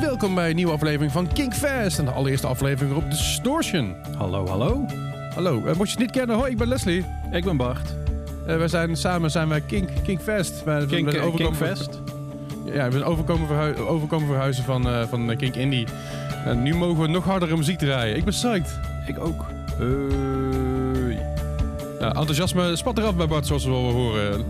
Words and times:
Welkom 0.00 0.34
bij 0.34 0.50
een 0.50 0.56
nieuwe 0.56 0.72
aflevering 0.72 1.12
van 1.12 1.32
Kinkfest. 1.32 1.98
En 1.98 2.04
de 2.04 2.10
allereerste 2.10 2.46
aflevering 2.46 2.96
op 2.96 3.10
Distortion. 3.10 3.94
Hallo, 4.16 4.46
hallo. 4.46 4.84
Hallo, 5.34 5.56
uh, 5.56 5.64
mocht 5.64 5.76
je 5.76 5.90
het 5.90 5.98
niet 5.98 6.10
kennen, 6.10 6.36
hoi, 6.36 6.50
ik 6.50 6.56
ben 6.56 6.68
Leslie. 6.68 7.04
Ik 7.32 7.44
ben 7.44 7.56
Bart. 7.56 7.94
Uh, 8.46 8.56
wij 8.56 8.68
zijn 8.68 8.96
samen 8.96 9.30
zijn 9.30 9.48
wij 9.48 9.60
Kink, 9.60 9.88
Kinkfest. 10.02 10.64
Wij 10.64 10.86
Kink, 10.86 11.10
zijn 11.10 11.34
Kinkfest. 11.34 12.00
Ja, 12.64 12.86
we 12.86 12.92
zijn 12.92 13.04
overkomen, 13.04 13.46
verhu 13.46 13.76
overkomen 13.76 14.26
verhuizen 14.26 14.64
van, 14.64 14.86
uh, 14.86 15.02
van 15.08 15.36
Kink 15.36 15.54
Indie. 15.54 15.86
En 16.44 16.62
nu 16.62 16.74
mogen 16.74 17.02
we 17.02 17.08
nog 17.08 17.24
hardere 17.24 17.56
muziek 17.56 17.78
draaien. 17.78 18.16
Ik 18.16 18.24
ben 18.24 18.32
psyched. 18.32 18.78
Ik 19.06 19.18
ook. 19.20 19.44
Nou, 22.00 22.16
enthousiasme 22.16 22.76
spat 22.76 22.98
eraf 22.98 23.16
bij 23.16 23.26
Bart, 23.26 23.46
zoals 23.46 23.64
we 23.64 23.70
wel 23.70 23.92
horen. 23.92 24.44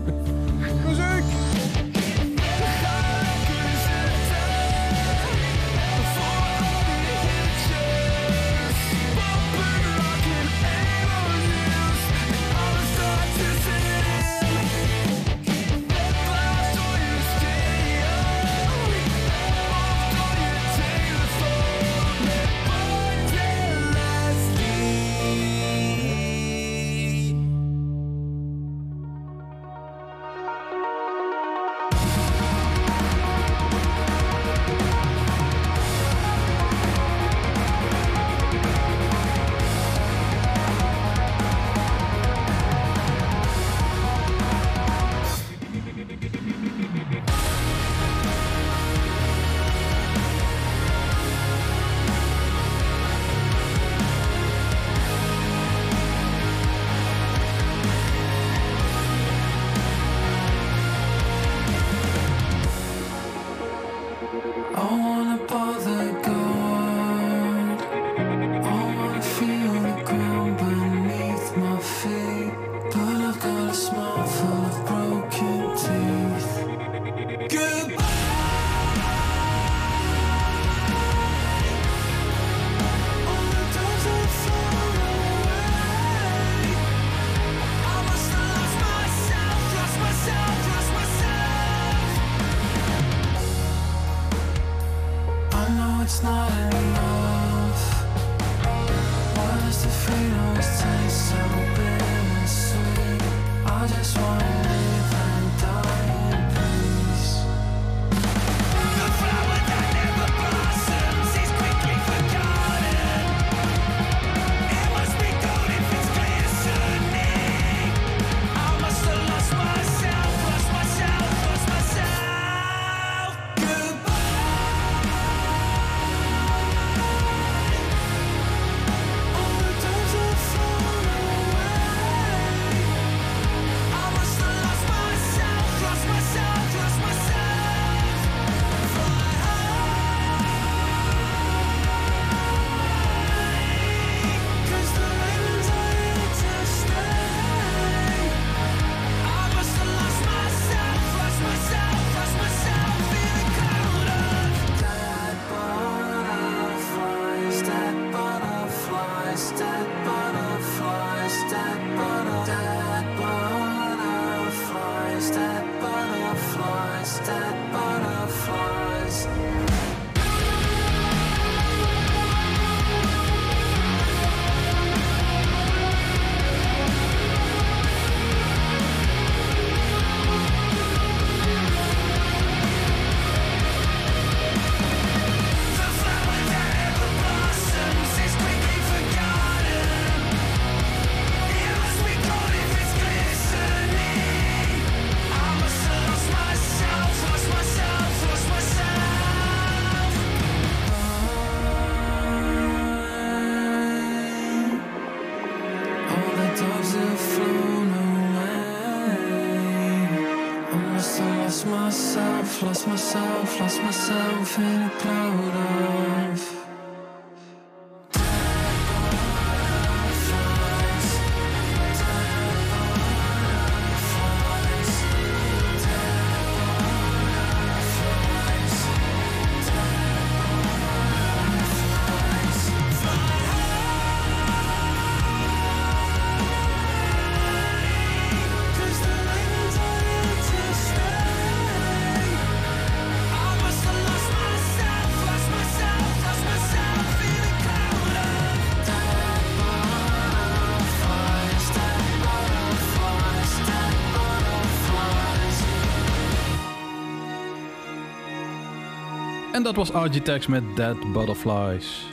En 259.59 259.65
dat 259.65 259.75
was 259.75 259.93
Argitex 259.93 260.47
met 260.47 260.63
Dead 260.75 261.13
Butterflies. 261.13 262.05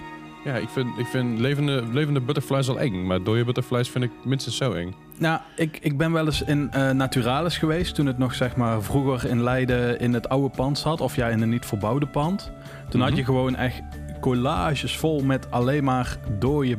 Ja, 0.45 0.55
ik 0.55 0.69
vind, 0.69 0.89
ik 0.99 1.07
vind 1.07 1.39
levende, 1.39 1.83
levende 1.93 2.21
butterflies 2.21 2.69
al 2.69 2.81
eng, 2.81 3.07
maar 3.07 3.23
dode 3.23 3.45
butterflies 3.45 3.89
vind 3.89 4.05
ik 4.05 4.11
minstens 4.25 4.57
zo 4.57 4.73
eng. 4.73 4.95
Nou, 5.19 5.41
ik, 5.57 5.79
ik 5.83 5.97
ben 5.97 6.13
wel 6.13 6.25
eens 6.27 6.43
in 6.43 6.71
eh, 6.73 6.91
Naturalis 6.91 7.59
geweest 7.59 7.95
toen 7.95 8.07
het 8.07 8.19
nog 8.19 8.35
zeg 8.35 8.57
maar 8.57 8.83
vroeger 8.83 9.31
in 9.31 9.43
Leiden 9.43 10.01
in 10.01 10.15
het 10.15 10.29
oude 10.29 10.57
pand 10.57 10.79
zat. 10.79 11.01
Of 11.01 11.17
ja, 11.17 11.27
in 11.29 11.43
een 11.43 11.49
niet 11.49 11.67
verbouwde 11.67 12.07
pand. 12.07 12.51
Toen 12.89 13.01
had 13.01 13.11
Mhm. 13.11 13.19
je 13.19 13.25
gewoon 13.25 13.57
echt 13.57 13.83
collages 14.21 14.97
vol 14.97 15.23
met 15.23 15.51
alleen 15.51 15.85
maar 15.85 16.17
dode 16.39 16.77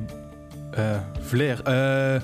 eh 0.71 0.83
vleer, 1.19 1.61
eh, 1.63 2.21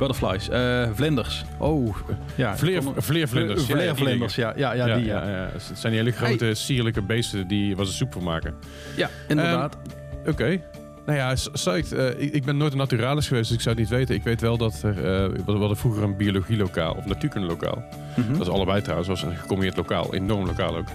butterflies, 0.00 0.48
eh, 0.48 0.88
vlinders. 0.94 1.44
Oh, 1.58 1.96
ja. 2.34 2.56
Vleer, 2.56 2.82
vleervlinders. 2.96 3.64
Vleervlinders, 3.64 4.34
ja, 4.34 4.52
ja, 4.56 4.72
ja, 4.72 4.84
die, 4.96 5.04
ja. 5.04 5.24
ja, 5.24 5.30
ja. 5.30 5.50
Het 5.52 5.70
zijn 5.74 5.92
die 5.92 6.02
hele 6.02 6.12
grote, 6.12 6.54
sierlijke 6.54 7.02
beesten 7.02 7.48
die 7.48 7.76
waar 7.76 7.86
ze 7.86 7.92
soep 7.92 8.12
van 8.12 8.22
maken. 8.22 8.54
Ja, 8.96 9.10
inderdaad. 9.28 9.76
Oké. 10.26 10.60
Nou 11.10 11.22
ja. 11.22 11.34
Eh, 11.96 12.22
ik, 12.22 12.32
ik 12.32 12.44
ben 12.44 12.56
nooit 12.56 12.72
een 12.72 12.78
naturalis 12.78 13.28
geweest, 13.28 13.48
dus 13.48 13.56
ik 13.56 13.62
zou 13.62 13.74
het 13.74 13.84
niet 13.84 13.98
weten. 13.98 14.14
Ik 14.14 14.22
weet 14.22 14.40
wel 14.40 14.56
dat 14.56 14.82
er... 14.82 14.96
eh 14.96 15.44
we 15.46 15.52
hadden 15.52 15.76
vroeger 15.76 16.02
een 16.02 16.16
biologielokaal, 16.16 16.94
of 16.94 17.06
natuurkundelokaal. 17.06 17.84
Mhm. 18.16 18.32
Dat 18.32 18.40
is 18.40 18.48
allebei 18.48 18.80
trouwens, 18.82 19.08
was 19.08 19.22
een 19.22 19.36
gecombineerd 19.36 19.76
lokaal. 19.76 20.14
Enorm 20.14 20.46
lokaal 20.46 20.76
ook. 20.76 20.88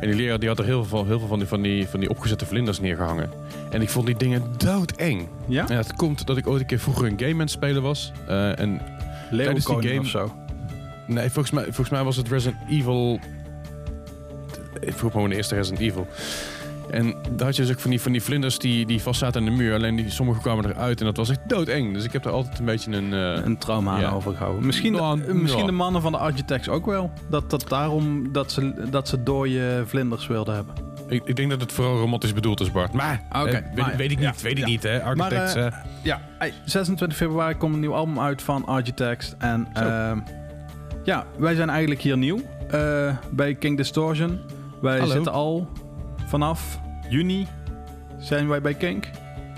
En 0.00 0.06
die 0.06 0.16
leraar 0.16 0.38
die 0.38 0.48
had 0.48 0.58
er 0.58 0.64
heel 0.64 0.84
veel, 0.84 1.06
heel 1.06 1.18
veel 1.18 1.28
van, 1.28 1.38
die, 1.38 1.48
van, 1.48 1.62
die, 1.62 1.88
van 1.88 2.00
die 2.00 2.10
opgezette 2.10 2.46
vlinders 2.46 2.80
neergehangen. 2.80 3.30
En 3.70 3.82
ik 3.82 3.88
vond 3.88 4.06
die 4.06 4.16
dingen 4.16 4.42
doodeng. 4.56 5.28
Ja? 5.46 5.68
En 5.68 5.76
het 5.76 5.94
komt 5.94 6.26
dat 6.26 6.36
ik 6.36 6.46
ooit 6.46 6.60
een 6.60 6.66
keer 6.66 6.78
vroeger 6.78 7.06
een 7.06 7.18
game 7.18 7.32
aan 7.32 7.38
het 7.38 7.50
spelen 7.50 7.82
was. 7.82 8.12
Eh, 8.26 8.58
en 8.58 8.80
tijdens 9.30 9.66
die 9.66 9.88
game- 9.88 9.98
of 10.00 10.06
zo. 10.06 10.32
nee, 11.06 11.30
volgens 11.30 11.50
mij, 11.50 11.64
volgens 11.64 11.90
mij 11.90 12.04
was 12.04 12.16
het 12.16 12.28
Resident 12.28 12.60
Evil... 12.70 13.20
Ik 14.80 14.92
vroeg 14.92 15.02
me 15.02 15.10
gewoon 15.10 15.28
de 15.28 15.36
eerste 15.36 15.54
Resident 15.54 15.82
Evil. 15.82 16.06
En 16.90 17.14
daar 17.36 17.46
had 17.46 17.56
je 17.56 17.62
dus 17.62 17.70
ook 17.70 17.80
van 17.80 17.90
die, 17.90 18.00
van 18.00 18.12
die 18.12 18.22
vlinders 18.22 18.58
die, 18.58 18.86
die 18.86 19.02
vast 19.02 19.18
zaten 19.18 19.40
aan 19.40 19.46
de 19.46 19.54
muur. 19.56 19.74
Alleen 19.74 19.96
die, 19.96 20.10
sommige 20.10 20.40
kwamen 20.40 20.64
eruit 20.70 20.98
en 21.00 21.06
dat 21.06 21.16
was 21.16 21.30
echt 21.30 21.40
doodeng. 21.48 21.94
Dus 21.94 22.04
ik 22.04 22.12
heb 22.12 22.24
er 22.24 22.30
altijd 22.30 22.58
een 22.58 22.64
beetje 22.64 22.92
een... 22.92 23.12
eh, 23.14 23.44
een 23.44 23.58
trauma 23.58 23.92
aan 23.92 24.00
ja. 24.00 24.10
overgehouden. 24.10 24.66
Misschien, 24.66 24.92
Nou, 24.92 25.20
eh, 25.22 25.32
misschien 25.34 25.66
de 25.66 25.72
mannen 25.72 26.02
van 26.02 26.12
de 26.12 26.18
Architects 26.18 26.68
ook 26.68 26.86
wel. 26.86 27.10
Dat, 27.28 27.50
dat 27.50 27.64
daarom 27.68 28.32
dat 28.32 28.52
ze, 28.52 28.72
dat 28.90 29.08
ze 29.08 29.22
dooie 29.22 29.82
vlinders 29.86 30.26
wilden 30.26 30.54
hebben. 30.54 30.74
ik, 31.08 31.22
ik 31.24 31.36
denk 31.36 31.50
dat 31.50 31.60
het 31.60 31.72
vooral 31.72 31.98
romantisch 31.98 32.32
bedoeld 32.32 32.60
is, 32.60 32.70
Bart. 32.72 32.92
Maar, 32.92 33.22
Oké, 33.28 33.38
eh, 33.38 33.52
weet, 33.52 33.76
maar- 33.76 33.96
weet 33.96 34.10
ik 34.10 34.20
ja. 34.20 34.30
niet, 34.30 34.42
weet 34.42 34.52
ik 34.52 34.58
Ja. 34.58 34.66
niet, 34.66 34.82
hè. 34.82 35.02
Architects, 35.02 35.54
Maar, 35.54 35.84
Ja, 36.02 36.20
hey, 36.38 36.52
26 36.64 37.18
februari 37.18 37.54
komt 37.56 37.74
een 37.74 37.80
nieuw 37.80 37.94
album 37.94 38.20
uit 38.20 38.42
van 38.42 38.66
Architects. 38.66 39.34
En 39.38 39.68
ehm, 39.72 40.18
ja, 41.04 41.24
wij 41.38 41.54
zijn 41.54 41.68
eigenlijk 41.70 42.00
hier 42.00 42.16
nieuw 42.18 42.40
eh, 42.70 43.16
bij 43.30 43.54
King 43.54 43.76
Distortion. 43.76 44.40
Wij 44.80 44.98
Hallo. 44.98 45.12
zitten 45.12 45.32
al 45.32 45.68
vanaf 46.30 46.80
juni 47.08 47.46
zijn 48.18 48.48
wij 48.48 48.60
bij 48.60 48.74
King. 48.74 49.04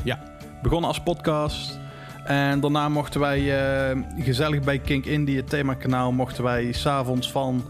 Ja. 0.04 0.18
Begonnen 0.62 0.88
als 0.88 1.00
podcast. 1.00 1.78
En 2.24 2.60
daarna 2.60 2.88
mochten 2.88 3.20
wij 3.20 3.40
eh, 3.40 3.98
gezellig 4.18 4.60
bij 4.60 4.78
Kink 4.78 5.04
Indie, 5.04 5.36
het 5.36 5.48
themakanaal, 5.48 6.12
mochten 6.12 6.44
wij 6.44 6.72
s'avonds 6.72 7.30
van 7.30 7.64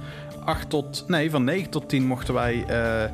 8 0.44 0.70
tot, 0.70 1.04
nee, 1.08 1.30
van 1.30 1.44
9 1.44 1.70
tot 1.70 1.88
10 1.88 2.06
mochten 2.06 2.34
wij 2.34 2.64
eh, 2.64 3.10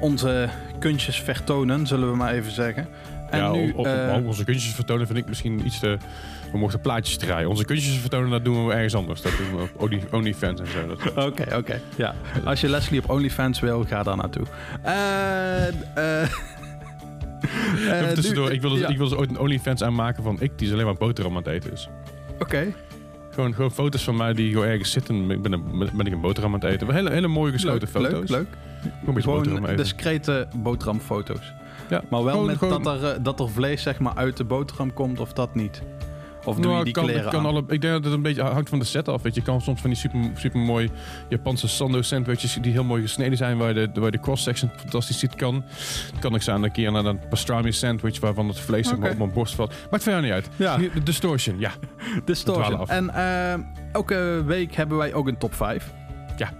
onze 0.00 0.48
kunstjes 0.78 1.20
vertonen, 1.20 1.86
zullen 1.86 2.10
we 2.10 2.16
maar 2.16 2.32
even 2.32 2.52
zeggen. 2.52 2.88
En 3.30 3.38
ja, 3.38 3.50
nu, 3.52 3.72
op, 3.72 3.86
eh, 3.86 4.14
op 4.16 4.26
onze 4.26 4.44
kunstjes 4.44 4.74
vertonen 4.74 5.06
vind 5.06 5.18
ik 5.18 5.28
misschien 5.28 5.66
iets 5.66 5.78
te... 5.78 5.98
We 6.52 6.58
mochten 6.58 6.80
plaatjes 6.80 7.16
draaien. 7.16 7.48
Onze 7.48 7.64
kunstjes 7.64 7.96
vertonen, 7.96 8.30
dat 8.30 8.44
doen 8.44 8.66
we 8.66 8.72
ergens 8.72 8.94
anders. 8.94 9.22
Dat 9.22 9.32
doen 9.36 9.56
we 9.56 9.62
op 9.62 9.70
Only- 9.76 10.02
OnlyFans 10.10 10.60
en 10.60 10.66
zo. 10.66 10.80
Oké, 11.26 11.56
oké. 11.56 11.80
Ja. 11.96 12.14
Als 12.44 12.60
je 12.60 12.68
Leslie 12.68 13.02
op 13.02 13.10
OnlyFans 13.10 13.60
wil, 13.60 13.84
ga 13.84 14.02
daar 14.02 14.16
naartoe. 14.16 14.44
Eh, 14.82 15.66
eh, 16.22 16.28
Even 18.00 18.14
tussendoor, 18.14 18.48
nu- 18.48 18.54
ik 18.54 18.62
ja, 18.62 18.88
ik 18.88 18.96
wilde 18.98 19.16
ooit 19.18 19.30
een 19.30 19.38
OnlyFans 19.38 19.82
aanmaken 19.82 20.22
van 20.22 20.36
ik, 20.40 20.58
die 20.58 20.66
is 20.66 20.72
alleen 20.72 20.84
maar 20.84 20.94
boterham 20.94 21.32
aan 21.36 21.42
het 21.42 21.46
eten 21.52 21.72
is. 21.72 21.88
Oké, 22.38 22.72
Gewoon, 23.30 23.54
gewoon 23.54 23.70
foto's 23.70 24.02
van 24.04 24.16
mij 24.16 24.32
die 24.32 24.52
gewoon 24.52 24.66
ergens 24.66 24.90
zitten. 24.90 25.30
Ik 25.30 25.42
ben, 25.42 25.52
een, 25.52 25.90
ben 25.92 26.06
ik 26.06 26.12
een 26.12 26.20
boterham 26.20 26.54
aan 26.54 26.60
het 26.60 26.70
eten. 26.70 26.94
Hele, 26.94 27.10
hele 27.10 27.28
mooie 27.28 27.52
gesloten 27.52 27.88
leuk, 27.92 28.10
foto's. 28.10 28.30
leuk, 28.30 28.38
leuk. 28.38 28.46
Gewoon 29.00 29.16
een 29.16 29.22
boterham 29.22 29.42
Gewoon 29.44 29.62
eten. 29.64 29.76
discrete 29.76 30.48
boterhamfoto's. 30.56 31.52
ja. 31.88 32.02
Maar 32.10 32.22
wel 32.22 32.30
Gewoon- 32.32 32.46
met 32.46 32.56
gewoon- 32.58 32.82
dat, 32.82 33.02
er, 33.02 33.10
eh, 33.10 33.18
dat 33.22 33.40
er 33.40 33.48
vlees 33.50 33.82
zeg 33.82 33.98
maar, 33.98 34.14
uit 34.14 34.36
de 34.36 34.44
boterham 34.44 34.92
komt 34.92 35.20
of 35.20 35.32
dat 35.32 35.54
niet. 35.54 35.82
Of 36.44 36.56
doe 36.56 36.64
Nou, 36.64 36.78
je 36.78 36.84
die 36.84 36.92
kan, 36.92 37.04
kleren 37.04 37.30
kan 37.30 37.40
aan? 37.40 37.46
alle, 37.46 37.58
ik 37.68 37.80
denk 37.80 37.92
dat 37.92 38.04
het 38.04 38.12
een 38.12 38.22
beetje 38.22 38.42
hangt 38.42 38.68
van 38.68 38.78
de 38.78 38.84
set 38.84 39.08
af. 39.08 39.22
Weet 39.22 39.34
je. 39.34 39.40
je 39.40 39.46
kan 39.46 39.60
soms 39.60 39.80
van 39.80 39.90
die 39.90 39.98
super, 39.98 40.20
super 40.34 40.60
mooi 40.60 40.90
Japanse 41.28 41.68
sando 41.68 42.02
sandwiches 42.02 42.58
die 42.60 42.72
heel 42.72 42.84
mooi 42.84 43.02
gesneden 43.02 43.36
zijn, 43.36 43.58
waar 43.58 43.74
je 43.74 43.90
de, 43.92 44.00
waar 44.00 44.10
de 44.10 44.20
cross-section 44.20 44.70
fantastisch 44.76 45.18
ziet 45.18 45.34
kan. 45.34 45.64
kan 46.20 46.34
ik 46.34 46.48
aan 46.48 46.62
een 46.62 46.72
keer 46.72 46.92
naar 46.92 47.04
een 47.04 47.20
pastrami 47.28 47.72
sandwich 47.72 48.20
waarvan 48.20 48.48
het 48.48 48.58
vlees 48.60 48.92
Oké. 48.92 49.08
op 49.10 49.18
mijn 49.18 49.32
borst 49.32 49.54
valt. 49.54 49.74
Maakt 49.90 50.02
verder 50.02 50.22
niet 50.22 50.32
uit. 50.32 50.48
Ja. 50.56 50.78
Distortion, 51.04 51.58
ja. 51.58 51.70
Distortion. 52.24 52.88
En 52.88 53.14
eh, 53.14 53.54
elke 53.92 54.42
week 54.46 54.74
hebben 54.74 54.96
wij 54.96 55.14
ook 55.14 55.28
een 55.28 55.38
top 55.38 55.54
5. 55.54 55.92
Ja. 56.36 56.50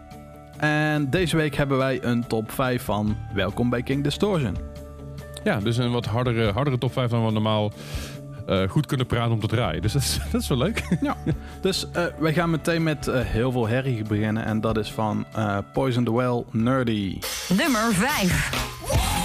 En 0.56 1.10
deze 1.10 1.36
week 1.36 1.54
hebben 1.54 1.78
wij 1.78 2.04
een 2.04 2.26
top 2.26 2.50
5 2.50 2.82
van 2.82 3.16
Welkom 3.34 3.70
bij 3.70 3.82
King 3.82 4.02
Distortion. 4.04 4.56
Ja, 5.44 5.58
dus 5.60 5.76
een 5.76 5.90
wat 5.92 6.06
hardere, 6.06 6.52
hardere 6.52 6.78
top 6.78 6.92
5 6.92 7.10
dan 7.10 7.24
we 7.26 7.32
normaal 7.32 7.72
eh, 8.46 8.68
goed 8.68 8.86
kunnen 8.86 9.06
praten 9.06 9.32
om 9.32 9.40
te 9.40 9.46
draaien. 9.46 9.82
Dus 9.82 9.92
dat 9.92 10.02
is, 10.02 10.18
dat 10.32 10.40
is 10.40 10.48
wel 10.48 10.58
leuk. 10.58 10.82
Dus 11.60 11.90
eh, 11.90 12.04
wij 12.18 12.32
gaan 12.32 12.50
meteen 12.50 12.82
met 12.82 13.06
eh, 13.06 13.20
heel 13.20 13.52
veel 13.52 13.68
herrie 13.68 14.04
beginnen. 14.04 14.44
En 14.44 14.60
dat 14.60 14.78
is 14.78 14.92
van 14.92 15.26
eh, 15.34 15.58
Poison 15.72 16.04
the 16.04 16.14
Well 16.14 16.44
Nerdy. 16.50 17.18
Nummer 17.48 17.92
5. 17.92 19.21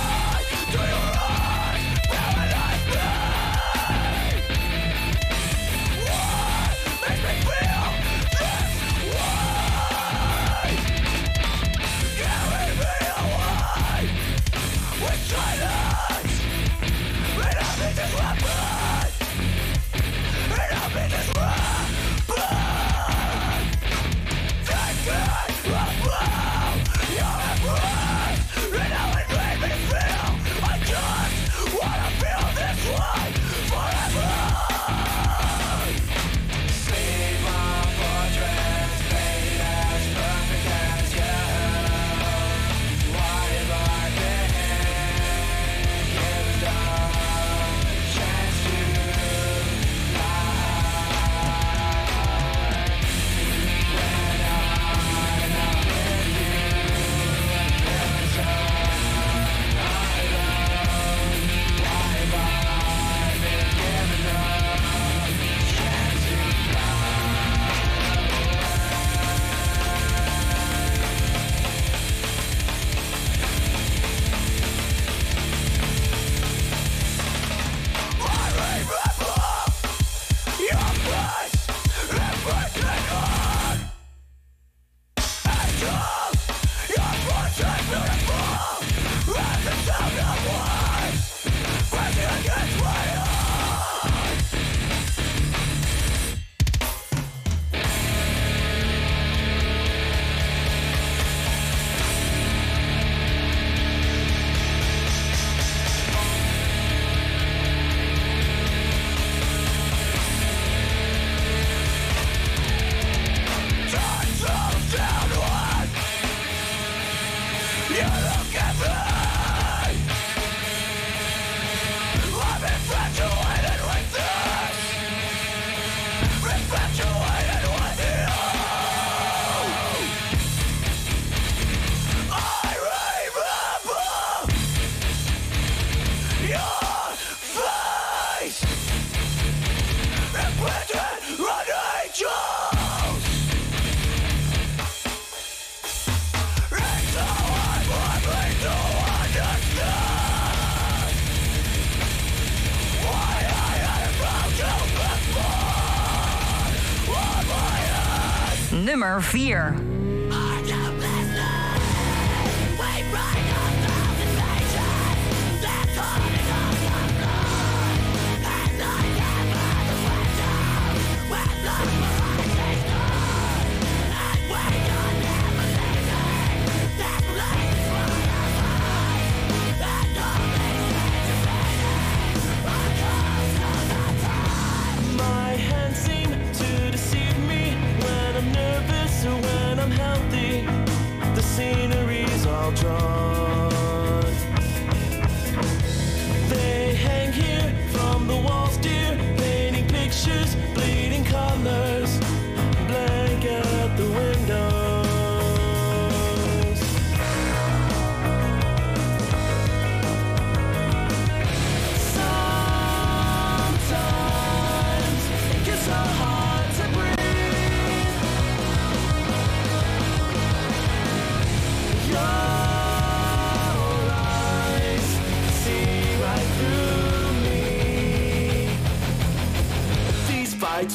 Nummer 159.17 159.21
4. 159.21 159.86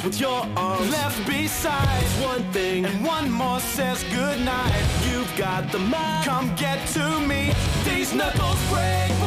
With 0.05 0.19
your 0.21 0.45
arms 0.57 0.91
left 0.91 1.25
beside 1.29 2.03
one 2.21 2.43
thing, 2.51 2.85
and 2.85 3.07
one 3.07 3.31
more 3.31 3.61
says 3.61 4.03
goodnight. 4.13 4.83
You've 5.09 5.33
got 5.37 5.71
the 5.71 5.79
mind, 5.79 6.25
come 6.25 6.53
get 6.57 6.85
to 6.95 7.21
me. 7.21 7.53
These 7.85 8.13
knuckles 8.13 8.59
break 8.69 9.22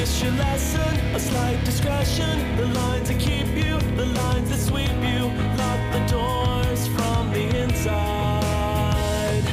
Is 0.00 0.08
this 0.08 0.22
your 0.22 0.32
lesson? 0.32 1.14
A 1.14 1.20
slight 1.20 1.62
discretion. 1.62 2.56
The 2.56 2.64
lines 2.64 3.08
that 3.08 3.20
keep 3.20 3.48
you, 3.48 3.78
the 3.96 4.06
lines 4.06 4.48
that 4.48 4.58
sweep 4.58 4.88
you. 4.88 5.28
Lock 5.60 5.80
the 5.92 6.00
doors 6.08 6.88
from 6.88 7.30
the 7.34 7.44
inside. 7.62 9.44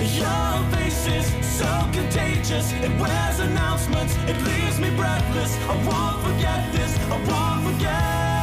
Your 0.00 0.70
face 0.72 1.06
is 1.08 1.26
so 1.58 1.68
contagious. 1.92 2.72
It 2.72 2.98
wears 2.98 3.38
announcements. 3.38 4.16
It 4.30 4.38
leaves 4.48 4.80
me 4.80 4.88
breathless. 4.96 5.58
I 5.68 5.76
won't 5.84 6.22
forget 6.24 6.72
this. 6.72 6.98
I 7.10 7.16
won't 7.28 7.74
forget. 7.74 8.35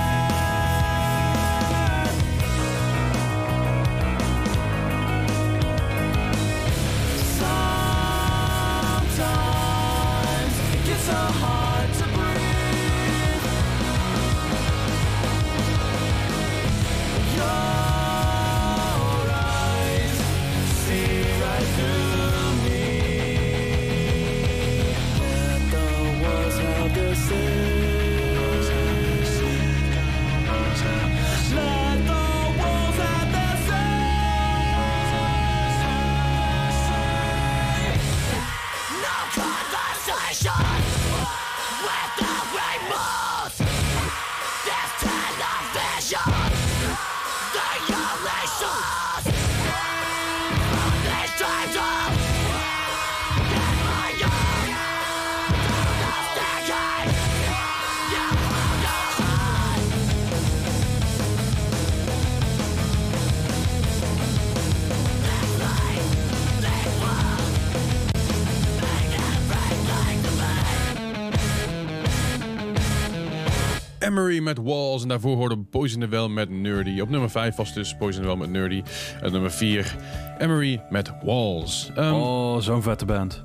Me. 74.13 74.20
Emery 74.22 74.39
met 74.39 74.58
Walls. 74.58 75.01
En 75.01 75.08
daarvoor 75.08 75.36
hoorde 75.36 75.58
Poison 75.58 76.01
the 76.01 76.08
Well 76.08 76.27
met 76.27 76.50
Nerdy. 76.50 77.00
Op 77.00 77.10
nummer 77.10 77.29
5 77.29 77.55
was 77.55 77.74
dus 77.74 77.96
Poison 77.96 78.22
the 78.22 78.27
Well 78.27 78.38
met 78.38 78.50
Nerdy. 78.50 78.84
En 79.22 79.32
nummer 79.32 79.51
4 79.51 79.96
Emery 80.38 80.82
met 80.89 81.12
Walls. 81.24 81.91
Ehm, 81.96 82.13
Oh, 82.13 82.58
zo'n 82.60 82.82
vette 82.82 83.05
band. 83.05 83.43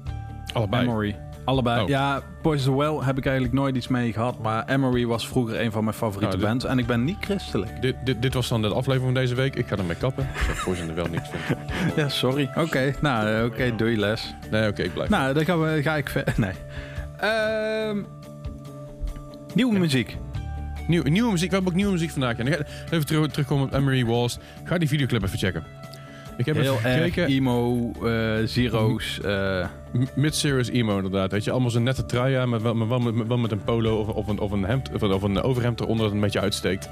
allebei. 0.53 0.87
Emery. 0.87 1.17
Allebei. 1.45 1.83
Oh. 1.83 1.89
Ja, 1.89 2.21
Poison 2.43 2.73
the 2.73 2.79
Well 2.79 3.05
heb 3.07 3.19
ik 3.19 3.25
eigenlijk 3.27 3.55
nooit 3.55 3.77
iets 3.77 3.89
mee 3.89 4.13
gehad. 4.13 4.39
Maar 4.39 4.67
Emery 4.69 5.07
was 5.07 5.29
vroeger 5.29 5.61
een 5.61 5.73
van 5.73 5.85
mijn 5.85 5.97
favoriete 5.97 6.37
Nou, 6.37 6.49
bands. 6.49 6.65
En 6.65 6.79
ik 6.79 6.87
ben 6.87 7.05
niet 7.05 7.17
christelijk. 7.21 7.83
Dit, 7.83 7.95
dit, 8.05 8.23
dit 8.23 8.35
was 8.35 8.49
dan 8.49 8.63
de 8.63 8.69
aflevering 8.69 9.03
van 9.05 9.15
deze 9.15 9.35
week. 9.35 9.57
Ik 9.57 9.67
ga 9.67 9.77
ermee 9.77 9.97
kappen. 9.97 10.25
Ik 10.25 10.63
Poison 10.65 10.87
the 10.87 10.93
Well 10.93 11.09
niet 11.11 11.23
vind. 11.31 11.59
Ja, 11.97 12.09
sorry. 12.09 12.51
Oké, 12.57 12.95
nou, 13.01 13.29
eh, 13.37 13.45
oké, 13.45 13.77
doe 13.77 13.91
je 13.91 13.97
les. 13.99 14.35
Nee, 14.51 14.69
oké, 14.69 14.83
ik 14.83 14.93
blijf. 14.95 15.09
Nou, 15.11 15.35
dan 15.35 15.45
gaan 15.45 15.61
we, 15.63 15.83
ga 15.83 15.97
ik 15.97 16.09
verder. 16.09 16.35
Nee. 16.45 16.53
Ehm, 17.19 18.03
nieuwe 19.55 19.79
muziek. 19.79 20.17
Nieuw, 20.89 21.03
nieuwe 21.03 21.31
muziek. 21.31 21.49
We 21.49 21.55
hebben 21.55 21.73
ook 21.73 21.79
nieuwe 21.79 21.93
muziek 21.93 22.11
vandaag. 22.11 22.37
En 22.39 22.47
ik 22.47 22.53
ga 22.55 22.65
even 22.91 23.07
terug, 23.07 23.31
terugkomen 23.31 23.65
op 23.67 23.73
Emery 23.75 24.05
Walls. 24.05 24.39
Ga 24.65 24.79
die 24.79 24.89
videoclip 24.89 25.23
even 25.23 25.39
checken. 25.39 25.63
Ik 26.37 26.47
heb 26.47 26.57
Heel 26.57 26.75
even 26.77 26.91
gekeken. 26.91 27.27
emo, 27.27 27.91
eh, 28.05 28.35
zero's. 28.45 29.21
eh, 29.21 29.67
Mid-series 30.15 30.69
emo 30.69 30.97
inderdaad. 30.97 31.31
Weet 31.33 31.45
je, 31.45 31.51
allemaal 31.51 31.71
zo'n 31.71 31.83
nette 31.83 32.07
trui 32.07 32.35
aan, 32.35 32.49
maar 32.49 32.63
wel, 32.63 32.75
maar 32.75 32.89
wel, 32.89 32.99
met, 32.99 33.27
wel 33.27 33.39
met 33.39 33.53
een 33.53 33.65
polo 33.65 33.99
of, 34.01 34.09
of, 34.09 34.29
een, 34.29 34.39
of, 34.39 34.51
een 34.51 34.65
hemd, 34.65 34.91
of, 34.95 35.03
een, 35.03 35.13
of 35.13 35.23
een 35.23 35.43
overhemd 35.43 35.81
eronder 35.81 36.05
dat 36.05 36.15
een 36.15 36.21
beetje 36.21 36.41
uitsteekt. 36.41 36.89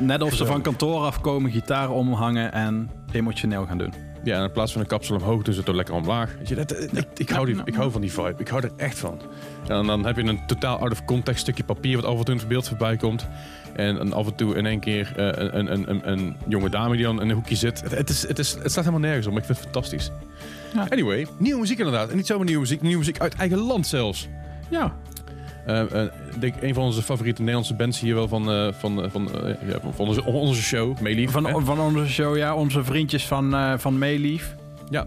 net 0.00 0.22
of 0.22 0.34
ze 0.34 0.46
van 0.46 0.62
kantoor 0.62 1.00
afkomen, 1.00 1.50
gitaar 1.50 1.90
omhangen 1.90 2.52
en 2.52 2.90
emotioneel 3.12 3.66
gaan 3.66 3.78
doen. 3.78 3.92
Ja, 4.24 4.36
en 4.38 4.42
in 4.44 4.50
plaats 4.52 4.72
van 4.72 4.80
een 4.80 4.86
kapsel 4.86 5.16
omhoog, 5.16 5.42
doen 5.42 5.54
ze 5.54 5.60
het 5.60 5.68
er 5.68 5.74
lekker 5.76 5.94
omlaag. 5.94 6.34
Weet 6.38 6.48
je, 6.48 6.54
dat, 6.54 6.68
dat- 6.68 6.78
ik, 6.92 7.06
ik, 7.16 7.28
hou 7.30 7.46
die, 7.46 7.56
ik 7.64 7.74
hou 7.74 7.90
van 7.90 8.00
die 8.00 8.12
vibe. 8.12 8.34
Ik 8.38 8.48
hou 8.48 8.62
er 8.62 8.70
echt 8.76 8.98
van. 8.98 9.20
En 9.68 9.86
dan 9.86 10.06
heb 10.06 10.16
je 10.16 10.22
een 10.22 10.46
totaal 10.46 10.78
out 10.78 10.92
of 10.92 11.04
context 11.04 11.40
stukje 11.40 11.64
papier 11.64 11.96
wat 11.96 12.04
af 12.04 12.18
en 12.18 12.24
toe 12.24 12.34
in 12.34 12.40
het 12.40 12.48
beeld 12.48 12.68
voorbij 12.68 12.96
komt. 12.96 13.26
En, 13.76 14.12
af 14.12 14.26
en 14.26 14.34
toe 14.34 14.54
in 14.56 14.66
één 14.66 14.80
keer 14.80 15.12
eh, 15.16 15.26
een, 15.54 15.72
een, 15.72 15.90
een, 15.90 16.10
een 16.10 16.36
jonge 16.46 16.68
dame 16.70 16.94
die 16.96 17.04
dan 17.04 17.20
in 17.22 17.28
een 17.28 17.34
hoekje 17.34 17.56
zit. 17.56 17.80
Het, 17.80 17.90
het, 17.94 18.10
is, 18.10 18.28
het, 18.28 18.38
is, 18.38 18.52
het 18.52 18.70
staat 18.70 18.84
helemaal 18.84 19.06
nergens 19.08 19.26
om. 19.26 19.36
Ik 19.36 19.44
vind 19.44 19.58
het 19.58 19.66
fantastisch. 19.66 20.10
Ja. 20.74 20.86
Anyway, 20.88 21.26
nieuwe 21.38 21.60
muziek 21.60 21.78
inderdaad. 21.78 22.10
En 22.10 22.16
niet 22.16 22.26
zomaar 22.26 22.44
nieuwe 22.44 22.60
muziek, 22.60 22.82
nieuwe 22.82 22.98
muziek 22.98 23.20
uit 23.20 23.34
eigen 23.34 23.58
land 23.58 23.86
zelfs. 23.86 24.28
Ja, 24.70 24.80
Eh, 24.80 24.84
eh, 24.84 25.13
ik 25.66 26.40
denk 26.40 26.54
een 26.60 26.74
van 26.74 26.84
onze 26.84 27.02
favoriete 27.02 27.40
Nederlandse 27.40 27.74
bands 27.74 28.00
hier 28.00 28.14
wel 28.14 28.28
van, 28.28 28.50
eh, 28.50 28.68
van, 28.72 29.04
eh, 29.04 29.10
van, 29.10 29.44
eh, 29.44 29.68
ja, 29.68 29.78
van 29.94 30.06
onze, 30.06 30.24
onze 30.24 30.62
show, 30.62 31.00
Meelief. 31.00 31.32
hè? 31.34 31.40
van, 31.40 31.64
van 31.64 31.80
onze 31.80 32.08
show, 32.08 32.36
ja. 32.36 32.54
Onze 32.54 32.84
vriendjes 32.84 33.26
van, 33.26 33.54
eh 33.54 33.72
van 33.76 33.98
Meelief. 33.98 34.54
Ja, 34.90 35.06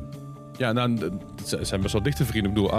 ja 0.57 0.71
nou, 0.71 0.97
het 1.49 1.67
zijn 1.67 1.81
best 1.81 1.93
wel 1.93 2.03
dichte 2.03 2.25
vrienden. 2.25 2.51
Ik 2.51 2.55
bedoel, 2.57 2.73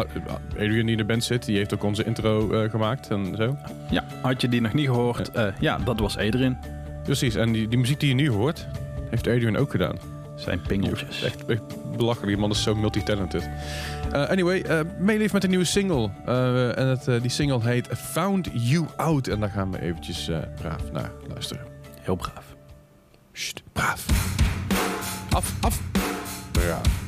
Adrian 0.54 0.82
die 0.86 0.90
in 0.90 0.96
de 0.96 1.04
band 1.04 1.24
zit, 1.24 1.44
die 1.44 1.56
heeft 1.56 1.74
ook 1.74 1.82
onze 1.82 2.04
intro 2.04 2.52
eh, 2.52 2.70
gemaakt 2.70 3.10
en 3.10 3.34
zo. 3.36 3.56
Ja, 3.90 4.04
had 4.22 4.40
je 4.40 4.48
die 4.48 4.60
nog 4.60 4.72
niet 4.72 4.86
gehoord? 4.86 5.30
Ja, 5.34 5.54
ja 5.60 5.78
dat 5.78 6.00
was 6.00 6.16
Edrin. 6.16 6.56
Precies, 7.04 7.34
en 7.34 7.52
die, 7.52 7.68
die 7.68 7.78
muziek 7.78 8.00
die 8.00 8.08
je 8.08 8.14
nu 8.14 8.30
hoort, 8.30 8.66
heeft 9.10 9.26
Adrian 9.26 9.56
ook 9.56 9.70
gedaan. 9.70 9.96
Zijn 10.38 10.60
pingeltjes. 10.60 11.22
Echt, 11.22 11.44
echt 11.46 11.62
belachelijk. 11.96 12.28
Die 12.32 12.36
man 12.36 12.50
is 12.50 12.62
zo 12.62 12.74
multi-talented. 12.74 13.48
Eh, 14.12 14.28
anyway, 14.28 14.64
uh, 14.66 14.80
meeleef 14.98 15.32
met 15.32 15.44
een 15.44 15.50
nieuwe 15.50 15.64
single. 15.64 16.10
Eh, 16.26 16.78
en 16.78 16.86
het, 16.86 17.22
die 17.22 17.30
single 17.30 17.60
heet 17.62 17.88
Found 17.88 18.48
You 18.52 18.86
Out. 18.96 19.28
En 19.28 19.40
daar 19.40 19.50
gaan 19.50 19.70
we 19.70 19.80
eventjes 19.80 20.30
braaf 20.60 20.92
naar 20.92 21.10
luisteren. 21.28 21.66
Heel 22.00 22.16
braaf. 22.16 22.56
Sst, 23.32 23.62
braaf. 23.72 24.06
Af, 25.30 25.54
af. 25.60 25.80
Braaf. 26.52 27.07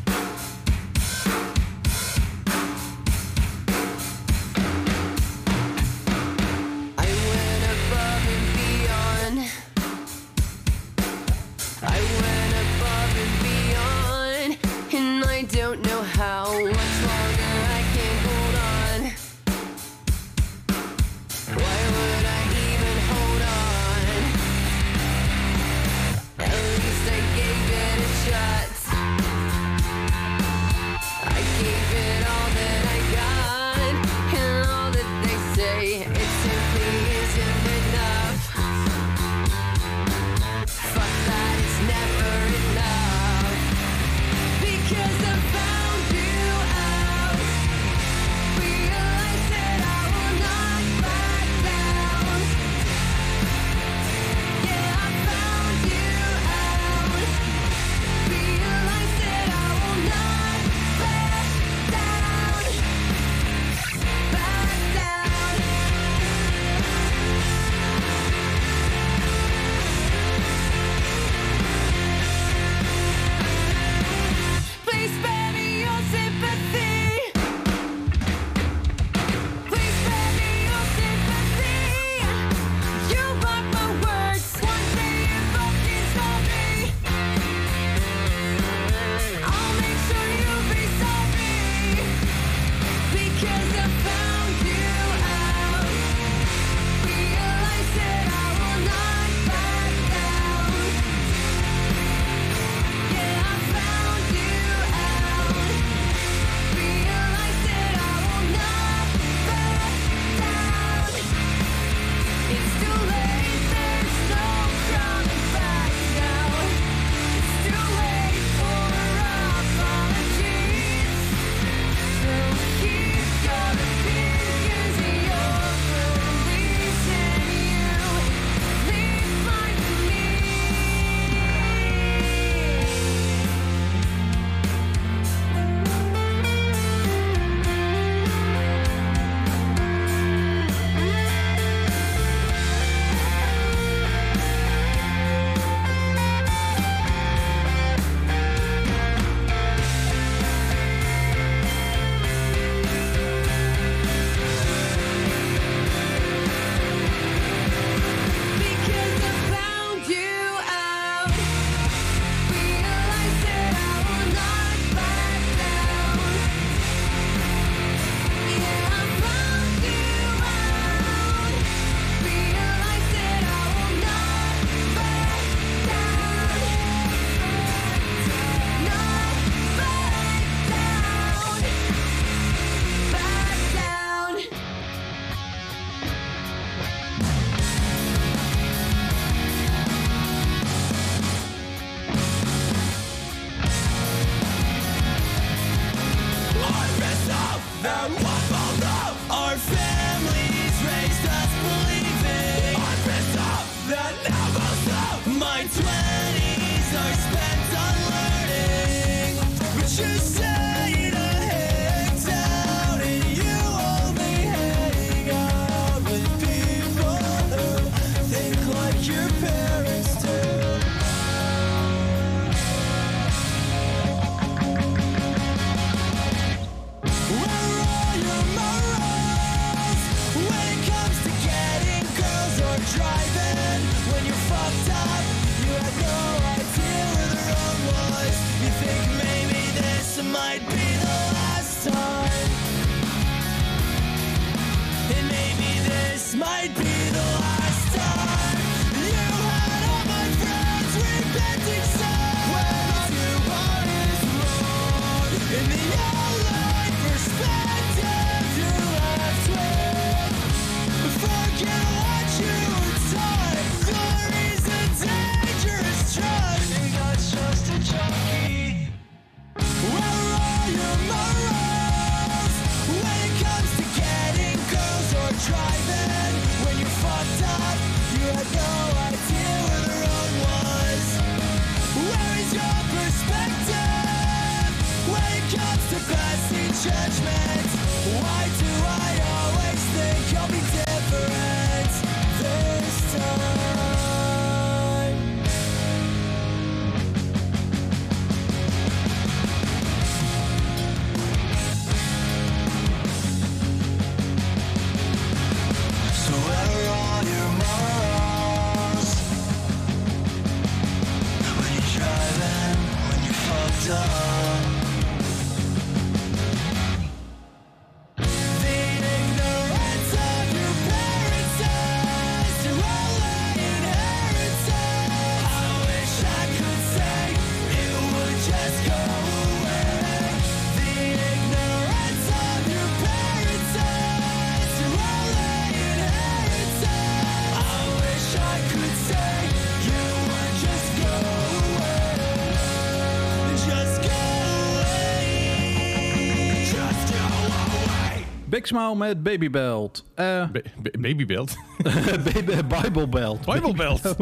Eh 350.15 350.25
Ba- 350.25 350.49
ba- 350.83 350.91
Babybelt. 350.99 351.57
baby, 352.35 352.55
Bible 352.83 353.09
Belt. 353.09 353.45
Bijbelbelt. 353.45 354.05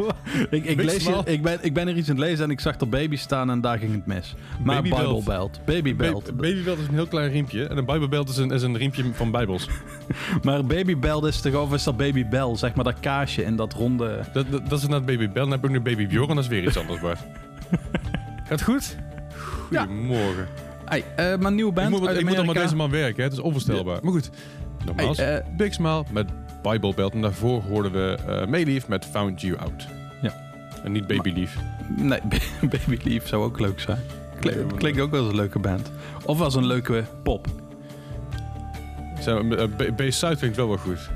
ik, 0.50 0.64
ik, 0.64 0.76
Big 0.76 0.86
lees 0.86 1.06
ik, 1.24 1.42
ben, 1.42 1.58
ik 1.62 1.74
ben 1.74 1.88
er 1.88 1.96
iets 1.96 2.08
aan 2.10 2.16
het 2.16 2.24
lezen 2.24 2.44
en 2.44 2.50
ik 2.50 2.60
zag 2.60 2.80
er 2.80 2.88
baby 2.88 3.16
staan 3.16 3.50
en 3.50 3.60
daar 3.60 3.78
ging 3.78 3.92
het 3.94 4.06
mis. 4.06 4.34
Maar 4.64 4.76
Baby 4.76 4.88
Bible 4.88 5.04
Belt. 5.12 5.24
Belt. 5.24 5.60
Baby 5.64 5.96
Belt. 5.96 6.24
Ba- 6.24 6.32
Babybelt 6.32 6.78
is 6.78 6.86
een 6.88 6.94
heel 6.94 7.06
klein 7.06 7.30
riempje. 7.30 7.66
En 7.66 7.76
een 7.76 7.84
Bijbelbelt 7.84 8.28
is 8.28 8.36
een, 8.36 8.50
is 8.50 8.62
een 8.62 8.76
riempje 8.76 9.04
van 9.12 9.30
bijbels. 9.30 9.68
Maar 10.42 10.64
Baby 10.64 10.96
Belt 10.96 11.24
is 11.24 11.40
toch 11.40 11.54
of 11.54 11.72
is 11.74 11.84
dat 11.84 11.96
Baby 11.96 12.26
Bell? 12.28 12.56
Zeg 12.56 12.74
maar 12.74 12.84
dat 12.84 13.00
kaasje 13.00 13.42
in 13.44 13.56
dat 13.56 13.72
ronde... 13.72 14.20
Dat, 14.32 14.50
dat, 14.50 14.68
dat 14.68 14.78
is 14.78 14.84
inderdaad 14.84 15.06
Babybel. 15.06 15.42
Dan 15.42 15.50
heb 15.50 15.64
ik 15.64 15.70
nu 15.70 15.80
Baby 15.80 16.06
Bjorn. 16.06 16.28
Dat 16.34 16.38
is 16.38 16.46
weer 16.48 16.64
iets 16.64 16.76
anders, 16.78 17.00
Bart. 17.00 17.18
Gaat 18.44 18.62
goed? 18.62 18.96
Ja. 19.70 19.86
Hey, 20.88 21.04
eh, 21.16 21.38
maar 21.38 21.52
nieuwe 21.52 21.72
band 21.72 21.92
ik 21.92 21.98
moet, 21.98 22.08
uit 22.08 22.18
ik 22.18 22.26
moet 22.26 22.38
al 22.38 22.44
met 22.44 22.54
deze 22.54 22.76
man 22.76 22.90
werken. 22.90 23.16
Hè? 23.16 23.22
Het 23.22 23.32
is 23.32 23.38
onvoorstelbaar. 23.38 23.98
Maar 24.02 24.12
goed. 24.12 24.30
Nogmaals. 24.84 25.16
Hey, 25.16 25.38
eh, 25.38 25.56
Big 25.56 25.74
Smile 25.74 26.04
met 26.10 26.26
Bijbelbelt. 26.62 27.12
En 27.12 27.20
daarvoor 27.20 27.62
hoorden 27.62 27.92
we 27.92 28.18
uh, 28.28 28.46
Mayleaf 28.46 28.88
met 28.88 29.04
Found 29.04 29.40
You 29.40 29.56
Out. 29.58 29.86
Ja. 30.22 30.34
En 30.84 30.92
niet 30.92 31.06
Baby 31.06 31.32
Leaf. 31.32 31.56
Nee, 31.96 32.20
Baby 32.70 32.98
Leaf 33.02 33.26
zou 33.26 33.44
ook 33.44 33.60
leuk 33.60 33.80
zijn. 33.80 33.98
Klinkt, 34.40 34.76
klinkt 34.76 35.00
ook 35.00 35.10
wel 35.10 35.20
als 35.20 35.30
een 35.30 35.36
leuke 35.36 35.58
band. 35.58 35.90
Of 36.24 36.40
als 36.40 36.54
een 36.54 36.66
leuke 36.66 37.04
pop. 37.22 37.46
Zo, 39.20 39.42
uh, 39.42 39.62
B- 39.76 39.96
B-Side 39.96 40.36
klinkt 40.36 40.56
wel 40.56 40.68
wel 40.68 40.76
goed. 40.76 41.10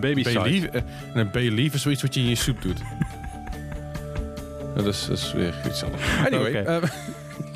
Baby 0.00 0.22
en 0.22 0.72
een 1.14 1.30
B-Leaf 1.30 1.74
is 1.74 1.82
zoiets 1.82 2.02
wat 2.02 2.14
je 2.14 2.20
in 2.20 2.28
je 2.28 2.34
soep 2.34 2.62
doet. 2.62 2.80
dat, 4.76 4.86
is, 4.86 5.06
dat 5.06 5.16
is 5.18 5.32
weer 5.32 5.54
iets 5.66 5.84
anders. 5.84 6.02
Anyway. 6.26 6.80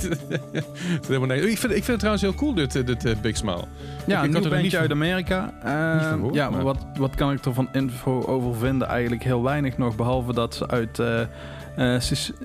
ik, 1.50 1.58
vind, 1.58 1.72
ik 1.72 1.84
vind 1.84 1.86
het 1.86 1.98
trouwens 1.98 2.22
heel 2.22 2.34
cool, 2.34 2.54
dit, 2.54 2.76
eh, 2.76 2.86
dit 2.86 3.04
eh, 3.04 3.16
Big 3.22 3.36
Smile. 3.36 3.64
Ja, 4.06 4.22
Ik- 4.22 4.34
een 4.34 4.40
nieuw 4.42 4.60
niet 4.60 4.76
uit 4.76 4.90
Amerika. 4.90 5.52
van 5.62 5.70
Eh, 5.70 6.08
gehoord, 6.08 6.34
ja, 6.34 6.50
maar- 6.50 6.62
wat, 6.62 6.78
wat 6.98 7.14
kan 7.14 7.32
ik 7.32 7.44
er 7.44 7.54
van 7.54 7.68
info 7.72 8.24
over 8.26 8.54
vinden? 8.56 8.88
Eigenlijk 8.88 9.22
heel 9.24 9.42
weinig 9.42 9.78
nog, 9.78 9.96
behalve 9.96 10.32
dat 10.32 10.54
ze 10.54 10.68
uit 10.68 10.98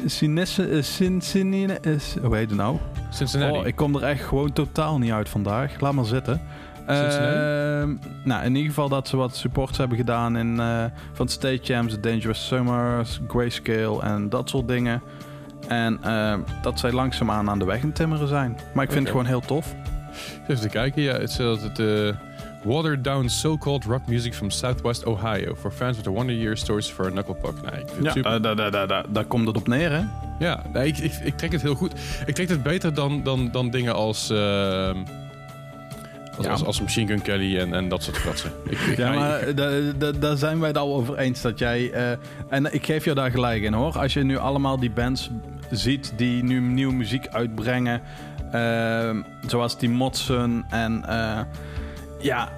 Sinesse- 0.06 0.68
eh, 0.70 0.82
Cincinnati... 0.82 1.92
Hoe 2.22 2.36
heet 2.36 2.50
het 2.50 2.58
nou? 2.60 2.78
Cincinnati. 3.10 3.58
Oh, 3.60 3.68
ik 3.68 3.76
kom 3.76 3.96
er 3.96 4.04
echt 4.04 4.24
gewoon 4.24 4.54
totaal 4.54 4.98
niet 4.98 5.12
uit 5.12 5.30
vandaag. 5.30 5.80
Laat 5.80 5.94
maar 5.94 6.06
zitten. 6.06 6.42
Ehm, 6.88 7.94
nou, 8.24 8.44
in 8.46 8.56
ieder 8.56 8.70
geval 8.70 8.90
dat 8.90 9.08
ze 9.08 9.18
wat 9.18 9.36
supports 9.36 9.78
hebben 9.78 9.98
gedaan 9.98 10.38
in, 10.38 10.60
eh, 10.60 10.84
van 11.14 11.28
State 11.28 11.60
Champs, 11.64 11.94
The 11.94 12.00
Dangerous 12.00 12.48
Summers, 12.48 13.20
Grayscale 13.28 14.02
en 14.02 14.30
dat 14.30 14.50
soort 14.50 14.68
dingen. 14.68 15.02
En 15.68 16.00
ehm, 16.04 16.40
dat 16.62 16.80
zij 16.80 16.92
langzaamaan 16.92 17.50
aan 17.50 17.60
de 17.60 17.66
weg 17.66 17.82
in 17.82 17.94
timmeren 17.94 18.28
zijn. 18.28 18.58
Maar 18.74 18.84
ik 18.84 18.92
vind 18.92 19.02
het 19.02 19.12
gewoon 19.12 19.26
heel 19.26 19.42
tof. 19.42 19.76
Even 20.48 20.62
te 20.62 20.70
kijken. 20.70 21.02
Ja, 21.02 21.14
het 21.14 21.30
is 21.30 21.38
het 21.38 21.80
uh, 21.80 22.14
watered 22.64 23.04
down 23.04 23.28
so-called 23.28 23.84
rock 23.84 24.08
music 24.08 24.34
from 24.34 24.50
Southwest 24.50 25.06
Ohio. 25.06 25.56
For 25.56 25.72
fans 25.72 25.98
with 25.98 26.08
a 26.08 26.12
wonder 26.12 26.36
year 26.36 26.58
stories 26.58 26.88
for 26.88 27.06
a 27.06 27.10
knucklepuck. 27.10 27.72
Nee, 27.72 27.82
ik 27.82 27.90
vind 27.90 28.06
het 28.06 28.14
super. 28.14 28.42
daar, 28.42 28.56
daar, 28.56 28.72
daar, 28.72 28.88
daar, 28.88 29.06
daar 29.10 29.26
komt 29.26 29.48
het 29.48 29.58
op 29.58 29.68
neer, 29.68 29.92
hè? 29.92 30.02
Ja, 30.40 30.64
nee, 30.74 30.88
ik, 30.88 30.98
ik, 30.98 31.14
ik 31.24 31.38
trek 31.38 31.52
het 31.52 31.62
heel 31.62 31.76
goed. 31.76 31.94
Ik 32.26 32.36
trek 32.36 32.50
het 32.50 32.64
beter 32.64 32.94
dan, 32.94 33.24
dan, 33.24 33.52
dan 33.52 33.70
dingen 33.70 33.96
als, 33.96 34.30
ehm, 34.30 34.98
als, 36.38 36.46
Ja. 36.46 36.52
als, 36.52 36.64
als 36.66 36.82
Machine 36.82 37.08
Gun 37.08 37.22
Kelly 37.22 37.58
en, 37.60 37.74
en 37.74 37.90
dat 37.90 38.04
soort 38.04 38.18
fratsen. 38.18 38.52
Ja, 38.98 39.14
maar 39.14 39.40
eh, 39.40 39.56
da- 39.56 39.92
da- 39.98 40.12
daar 40.12 40.38
zijn 40.38 40.60
wij 40.60 40.68
het 40.68 40.78
al 40.78 40.96
over 40.96 41.18
eens 41.18 41.42
dat 41.42 41.60
jij... 41.60 41.92
eh, 41.92 42.18
en 42.50 42.74
ik 42.74 42.86
geef 42.86 43.06
je 43.06 43.14
daar 43.14 43.32
gelijk 43.32 43.64
in 43.64 43.74
hoor. 43.74 43.98
Als 44.00 44.14
je 44.14 44.24
nu 44.24 44.38
allemaal 44.38 44.80
die 44.80 44.92
bands 44.92 45.30
ziet 45.72 46.14
die 46.16 46.44
nu 46.44 46.60
nieuwe 46.60 46.94
muziek 46.94 47.28
uitbrengen... 47.28 48.02
ehm, 48.52 49.22
zoals 49.48 49.78
die 49.78 49.90
Motsen 49.90 50.66
en... 50.70 51.04
eh, 51.08 51.40
ja, 52.20 52.50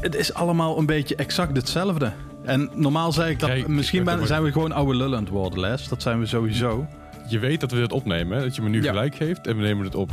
het 0.00 0.14
is 0.14 0.34
allemaal 0.34 0.78
een 0.78 0.86
beetje 0.86 1.16
exact 1.16 1.56
hetzelfde. 1.56 2.12
En 2.44 2.70
normaal 2.74 3.12
zeg 3.12 3.28
ik 3.28 3.40
dat... 3.40 3.48
Kijk, 3.48 3.68
misschien 3.68 4.04
ben- 4.04 4.26
zijn 4.26 4.42
we 4.42 4.52
gewoon 4.52 4.72
oude 4.72 4.94
lullen 4.96 5.16
aan 5.18 5.24
het 5.24 5.32
worden, 5.32 5.60
Les. 5.60 5.88
Dat 5.88 6.02
zijn 6.02 6.18
we 6.20 6.26
sowieso. 6.26 6.86
je 7.28 7.38
weet 7.38 7.60
dat 7.60 7.70
we 7.70 7.76
dit 7.76 7.92
opnemen, 7.92 8.36
hè? 8.38 8.42
dat 8.42 8.56
je 8.56 8.62
me 8.62 8.68
nu 8.68 8.82
Ja. 8.82 8.88
gelijk 8.88 9.14
geeft 9.14 9.46
en 9.46 9.56
we 9.56 9.62
nemen 9.62 9.84
het 9.84 9.94
op. 9.94 10.10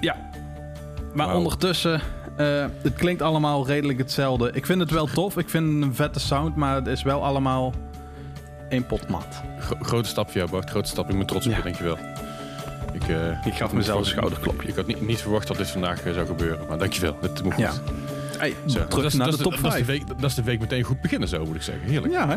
Ja. 0.00 0.16
Maar 1.16 1.34
ondertussen... 1.36 2.00
eh, 2.36 2.64
het 2.82 2.94
klinkt 2.94 3.22
allemaal 3.22 3.66
redelijk 3.66 3.98
hetzelfde. 3.98 4.50
Ik 4.52 4.66
vind 4.66 4.80
het 4.80 4.90
wel 4.90 5.06
tof. 5.06 5.36
Ik 5.36 5.48
vind 5.48 5.72
het 5.74 5.82
een 5.82 5.94
vette 5.94 6.20
sound. 6.20 6.56
Maar 6.56 6.74
het 6.74 6.86
is 6.86 7.02
wel 7.02 7.24
allemaal 7.24 7.72
één 8.68 8.86
pot 8.86 9.08
mat. 9.08 9.26
Gro- 9.60 9.76
grote 9.80 10.08
stap 10.08 10.26
voor 10.30 10.36
jou, 10.36 10.50
Bart. 10.50 10.70
Grote 10.70 10.88
stap. 10.88 11.10
Ik 11.10 11.16
ben 11.16 11.26
trots 11.26 11.46
op 11.46 11.52
Ja. 11.52 11.56
je, 11.58 11.62
dankjewel. 11.64 11.98
Ik, 12.92 13.08
eh, 13.08 13.46
Ik 13.46 13.54
gaf 13.54 13.72
mezelf 13.72 13.98
een 14.00 14.06
schouderklopje. 14.06 14.68
Ik 14.68 14.76
had 14.76 14.86
niet, 14.86 15.00
niet 15.00 15.20
verwacht 15.20 15.46
dat 15.46 15.56
dit 15.56 15.70
vandaag 15.70 16.02
eh, 16.04 16.12
zou 16.12 16.26
gebeuren, 16.26 16.66
maar 16.68 16.78
dankjewel. 16.78 17.16
Het 17.20 17.42
moet 17.42 17.52
goed. 17.54 17.62
Ja. 17.62 17.72
Hey, 18.38 18.54
Zo, 18.66 18.72
terug 18.72 18.88
dat 18.88 19.04
is- 19.04 19.14
naar 19.14 19.26
dat 19.30 19.36
de 19.36 19.42
top 19.42 19.52
dat 19.52 19.64
is 19.64 19.70
5. 19.70 19.86
de 19.86 19.92
week, 19.92 20.06
dat 20.20 20.30
is 20.30 20.34
de 20.34 20.42
week 20.42 20.60
meteen 20.60 20.82
goed 20.82 21.00
beginnen, 21.00 21.28
zo 21.28 21.44
moet 21.44 21.54
ik 21.56 21.62
zeggen. 21.62 21.88
Heerlijk. 21.88 22.12
Ja, 22.12 22.28
hè? 22.28 22.36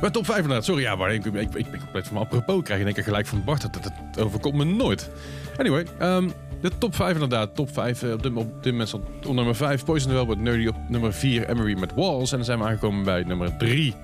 Maar 0.00 0.10
top 0.10 0.24
5 0.26 0.38
inderdaad. 0.38 0.64
Sorry, 0.64 0.82
ja, 0.82 0.94
maar 0.96 1.14
ik, 1.14 1.24
ik, 1.24 1.34
ik 1.54 1.70
ben 1.70 1.80
compleet 1.80 2.06
van 2.06 2.14
me 2.16 2.20
apropos. 2.22 2.58
Ik 2.58 2.64
krijg 2.64 2.80
in 2.80 2.86
één 2.86 2.94
keer 2.94 3.04
gelijk 3.04 3.26
van 3.26 3.44
Bart. 3.44 3.62
Dat, 3.62 3.72
dat, 3.72 3.82
dat 4.12 4.24
overkomt 4.24 4.54
me 4.54 4.64
nooit. 4.64 5.10
Anyway, 5.56 5.86
ehm, 5.98 6.28
de 6.70 6.78
top 6.78 6.94
5 6.94 7.12
inderdaad. 7.12 7.54
Top 7.54 7.72
5. 7.72 8.02
eh, 8.02 8.12
op, 8.12 8.22
dit, 8.22 8.34
op 8.34 8.62
dit 8.62 8.72
moment 8.72 8.94
op 8.94 9.34
nummer 9.34 9.54
5 9.54 9.84
Poison 9.84 10.12
Well 10.12 10.24
met 10.26 10.40
Nerdy. 10.40 10.66
Op 10.66 10.76
nummer 10.88 11.12
4 11.12 11.48
Emery 11.48 11.78
met 11.78 11.94
Walls. 11.94 12.30
En 12.30 12.36
dan 12.36 12.46
zijn 12.46 12.58
we 12.58 12.64
aangekomen 12.64 13.04
bij 13.04 13.22
nummer 13.22 13.56
3. 13.56 13.94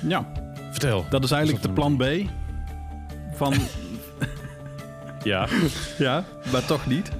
Ja, 0.00 0.26
Vertel. 0.70 1.04
dat 1.10 1.24
is 1.24 1.30
eigenlijk 1.30 1.62
de 1.62 1.70
plan 1.72 1.96
B. 1.96 2.04
Van, 3.34 3.54
Ja. 5.22 5.46
ja, 5.98 6.24
maar 6.52 6.64
toch 6.64 6.86
niet. 6.86 7.10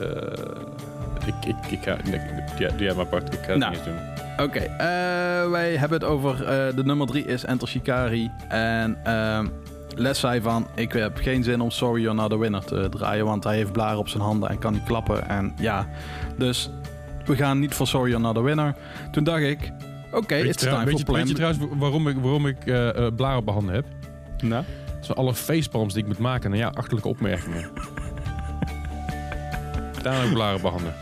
Eh, 0.00 0.06
ik, 1.26 1.34
ik, 1.46 1.70
ik 1.70 1.82
ga... 1.82 1.96
Nee, 2.04 2.20
ja, 2.58 2.68
doe 2.68 2.82
jij 2.82 2.94
maar 2.94 3.06
Bart. 3.08 3.34
Ik 3.34 3.40
ga 3.42 3.46
het 3.50 3.58
Nou. 3.58 3.72
niet 3.72 3.84
doen. 3.84 3.96
Oké, 4.46 4.58
eh, 4.58 5.50
wij 5.50 5.76
hebben 5.76 5.98
het 5.98 6.08
over 6.08 6.44
eh, 6.44 6.76
de 6.76 6.84
nummer 6.84 7.06
3 7.06 7.24
is 7.24 7.44
Enter 7.44 7.68
Shikari. 7.68 8.30
En 8.48 8.98
ehm, 9.04 9.46
Les 9.98 10.20
zei 10.20 10.40
van, 10.40 10.66
ik 10.74 10.92
heb 10.92 11.16
geen 11.16 11.42
zin 11.42 11.60
om 11.60 11.70
Sorry 11.70 12.02
You're 12.02 12.20
Not 12.20 12.32
a 12.32 12.38
Winner 12.38 12.64
te 12.64 12.88
draaien, 12.90 13.24
want 13.24 13.44
hij 13.44 13.56
heeft 13.56 13.72
blaren 13.72 13.98
op 13.98 14.08
zijn 14.08 14.22
handen 14.22 14.48
en 14.48 14.58
kan 14.58 14.72
niet 14.72 14.84
klappen. 14.84 15.28
En 15.28 15.52
ja, 15.60 15.88
dus 16.36 16.70
we 17.24 17.36
gaan 17.36 17.58
niet 17.58 17.74
voor 17.74 17.86
Sorry 17.86 18.10
You're 18.10 18.24
Not 18.24 18.36
a 18.36 18.40
Winner. 18.40 18.74
Toen 19.10 19.24
dacht 19.24 19.42
ik, 19.42 19.72
oké, 20.12 20.34
it's 20.34 20.62
time 20.62 20.74
for 20.74 20.80
je, 20.80 20.86
weet 20.86 20.98
je 20.98 21.04
plan. 21.04 21.24
trouwens 21.24 21.60
waarom 21.78 22.08
ik, 22.08 22.16
waarom 22.16 22.46
ik 22.46 22.66
eh, 22.66 22.88
eh, 22.88 23.14
blaren 23.14 23.38
op 23.38 23.44
mijn 23.44 23.56
handen 23.56 23.74
heb? 23.74 23.84
Nou? 24.42 24.64
Dat 24.96 25.04
zijn 25.04 25.18
alle 25.18 25.34
facepalms 25.34 25.92
die 25.92 26.02
ik 26.02 26.08
moet 26.08 26.18
maken. 26.18 26.52
En 26.52 26.58
ja, 26.58 26.68
achterlijke 26.74 27.08
opmerkingen. 27.08 27.70
Daarom 30.02 30.20
heb 30.20 30.30
ik 30.30 30.34
blaren 30.34 30.56
op 30.56 30.62
mijn 30.62 30.74
handen. 30.74 30.94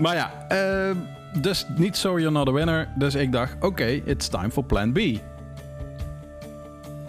Maar 0.00 0.14
ja, 0.14 0.32
eh, 0.48 0.96
dus 1.40 1.66
niet 1.76 1.96
Sorry 1.96 2.22
You're 2.22 2.38
Not 2.38 2.48
a 2.48 2.52
Winner. 2.52 2.88
Dus 2.94 3.14
ik 3.14 3.32
dacht, 3.32 3.56
oké, 3.60 3.86
it's 3.86 4.28
time 4.28 4.50
for 4.50 4.64
plan 4.64 4.92
B. 4.92 4.98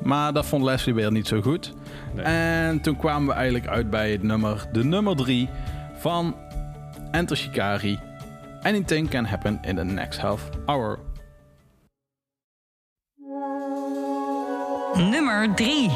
Maar 0.07 0.33
dat 0.33 0.45
vond 0.45 0.63
Leslie 0.63 0.95
weer 0.95 1.11
niet 1.11 1.27
zo 1.27 1.41
goed. 1.41 1.73
Nee. 2.13 2.25
En 2.25 2.81
toen 2.81 2.95
kwamen 2.95 3.27
we 3.27 3.33
eigenlijk 3.33 3.67
uit 3.67 3.89
bij 3.89 4.11
het 4.11 4.23
nummer, 4.23 4.67
de 4.71 4.83
nummer 4.83 5.15
3 5.15 5.49
van 5.97 6.35
Enter 7.11 7.37
Shikari. 7.37 7.99
Anything 8.61 9.09
can 9.09 9.25
happen 9.25 9.59
in 9.61 9.75
the 9.75 9.83
next 9.83 10.19
half 10.19 10.49
hour. 10.65 10.99
Nummer 14.93 15.53
3. 15.55 15.89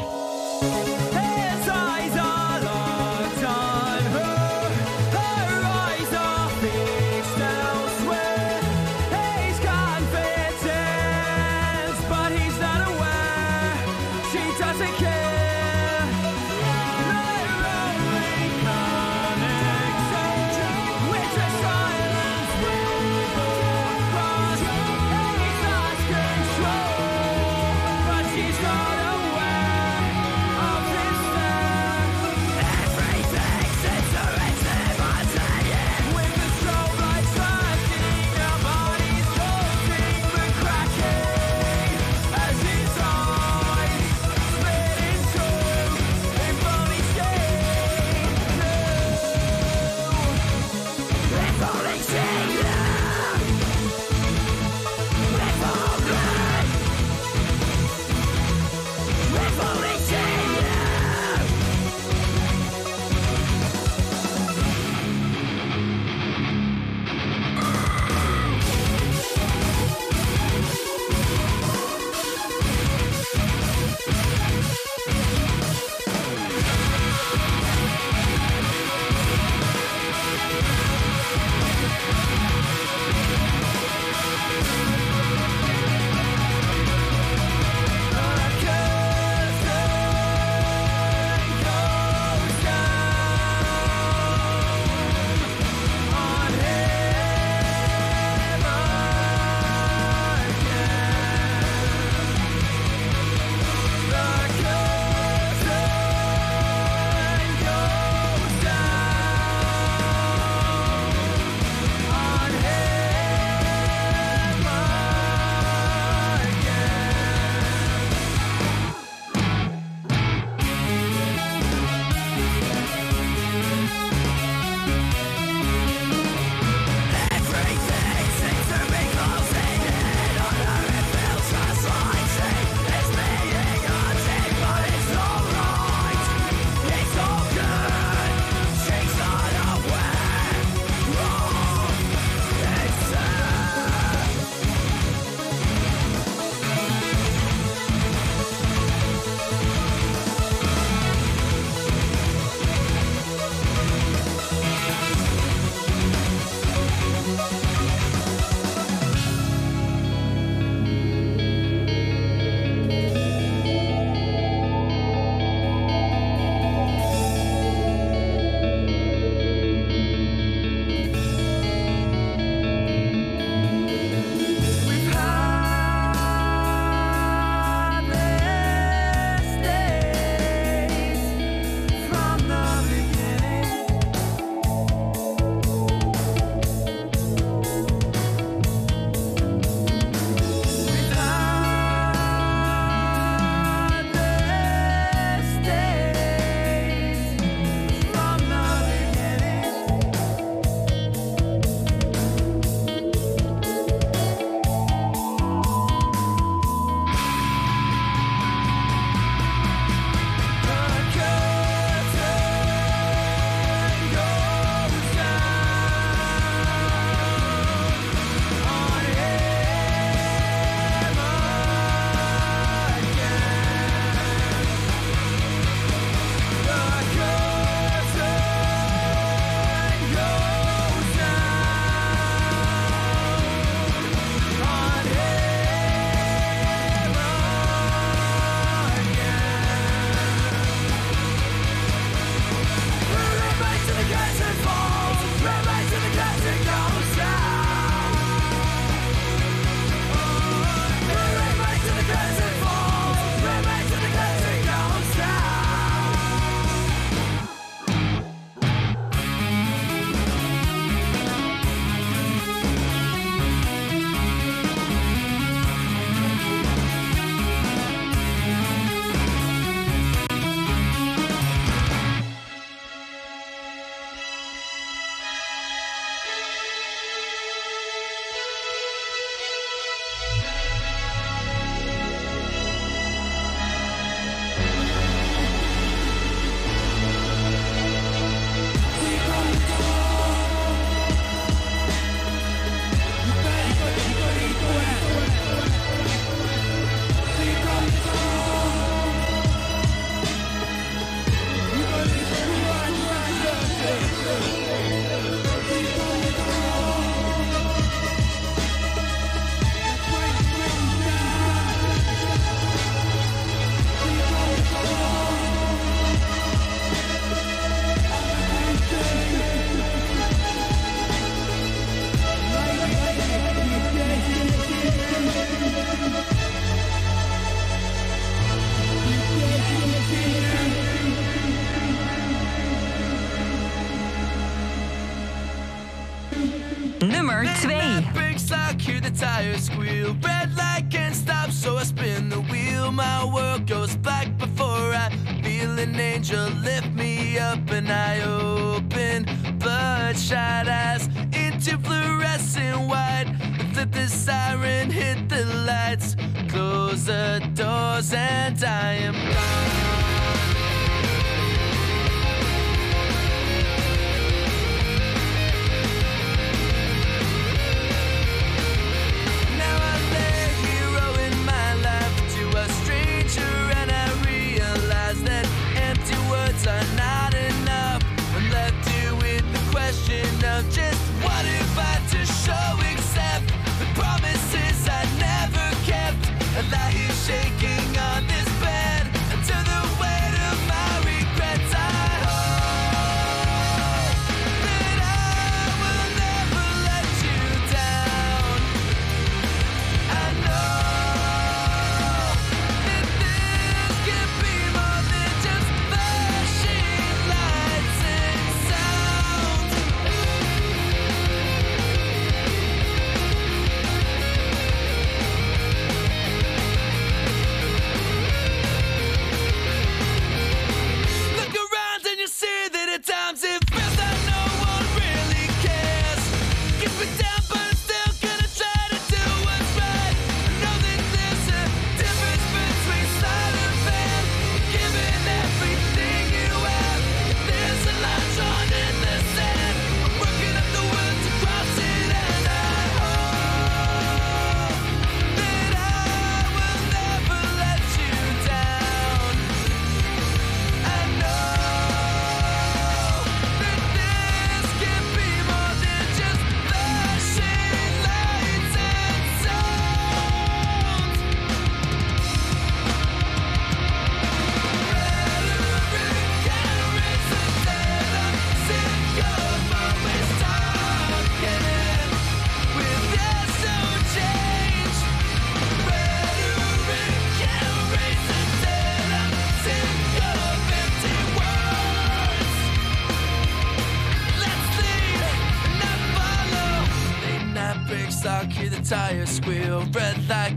Flip 337.42 339.02
the 339.02 339.10
tire 339.10 339.58
squeal. 339.58 340.14
Red 340.22 340.56
light 340.56 340.86
can't 340.90 341.14
stop, 341.14 341.50
so 341.50 341.76
I 341.76 341.82
spin 341.82 342.28
the 342.28 342.40
wheel. 342.40 342.92
My 342.92 343.24
world 343.24 343.66
goes 343.66 343.96
back 343.96 344.36
before 344.38 344.94
I 344.94 345.10
feel 345.42 345.78
an 345.78 345.98
angel 345.98 346.48
lift 346.62 346.92
me 346.92 347.38
up 347.38 347.68
and 347.70 347.90
I 347.90 348.20
open 348.22 349.26
bloodshot 349.58 350.68
eyes 350.68 351.08
into 351.32 351.78
fluorescent 351.78 352.88
white. 352.88 353.26
The 353.58 353.64
flippin' 353.74 354.08
siren, 354.08 354.90
hit 354.90 355.28
the 355.28 355.44
lights, 355.66 356.14
close 356.48 357.06
the 357.06 357.40
doors, 357.54 358.12
and 358.12 358.62
I 358.62 358.92
am 358.94 359.14
gone. 359.14 359.81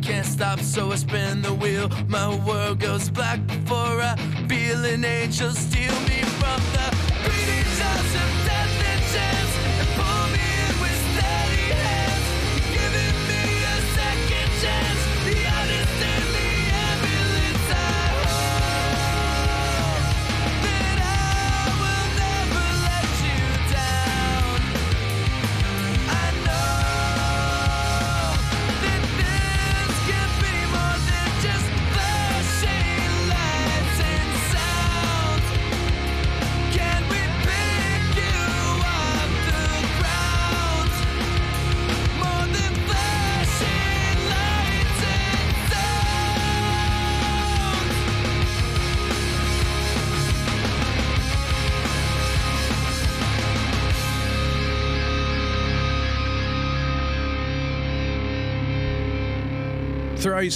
Can't 0.05 0.25
stop, 0.25 0.59
so 0.59 0.91
I 0.91 0.97
spin 0.97 1.41
the 1.41 1.53
wheel. 1.53 1.89
My 2.07 2.29
world 2.45 2.79
goes 2.79 3.09
black 3.09 3.39
before 3.47 4.01
I 4.01 4.15
feel 4.47 4.85
an 4.85 5.03
angel 5.03 5.51
steal 5.51 5.99
me 6.01 6.21
from 6.39 6.61
the 6.73 7.04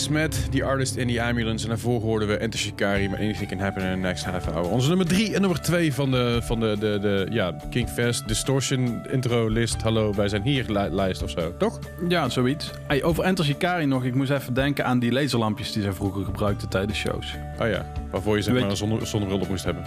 Met 0.10 0.48
The 0.52 0.64
Artist 0.64 0.96
in 0.96 1.08
the 1.08 1.22
Ambulance. 1.24 1.64
En 1.64 1.70
daarvoor 1.70 2.02
hoorden 2.02 2.28
we 2.28 2.38
Enter 2.38 2.60
Shikari 2.60 3.10
met 3.10 3.20
Anything 3.20 3.50
Can 3.50 3.60
Happen 3.60 3.84
in 3.84 3.92
the 3.92 3.98
Next 3.98 4.26
Half 4.26 4.46
Hour. 4.48 4.70
Onze 4.70 4.88
nummer 4.88 5.06
3 5.08 5.34
en 5.36 5.42
nummer 5.42 5.62
2 5.62 5.94
van 5.94 6.12
de, 6.12 6.40
van 6.44 6.60
de, 6.60 6.76
de, 6.80 6.98
de 7.02 7.28
ja, 7.30 7.56
Kingfest 7.70 8.28
Distortion 8.28 9.02
intro 9.12 9.48
list. 9.48 9.82
Hallo, 9.82 10.14
wij 10.14 10.28
zijn 10.28 10.42
hier 10.42 10.66
li- 10.68 10.90
lijst 10.96 11.24
of 11.24 11.30
zo, 11.30 11.54
toch? 11.58 11.80
Ja, 12.08 12.30
zoiets. 12.30 12.72
Hey, 12.88 13.04
over 13.04 13.24
Enter 13.24 13.46
Shikari 13.46 13.86
nog. 13.86 14.04
Ik 14.04 14.16
moest 14.16 14.32
even 14.32 14.54
denken 14.54 14.86
aan 14.86 15.00
die 15.00 15.12
laserlampjes 15.12 15.72
die 15.72 15.82
zij 15.84 15.92
vroeger 15.94 16.24
gebruikten 16.26 16.70
tijdens 16.70 16.98
shows. 16.98 17.36
Oh 17.62 17.68
ja, 17.68 17.86
waarvoor 18.12 18.36
je 18.36 18.42
zeg 18.42 18.60
maar 18.60 18.70
een 18.70 18.78
zonne- 18.78 19.06
zonnebril 19.06 19.40
op 19.40 19.50
moest 19.50 19.64
hebben. 19.66 19.84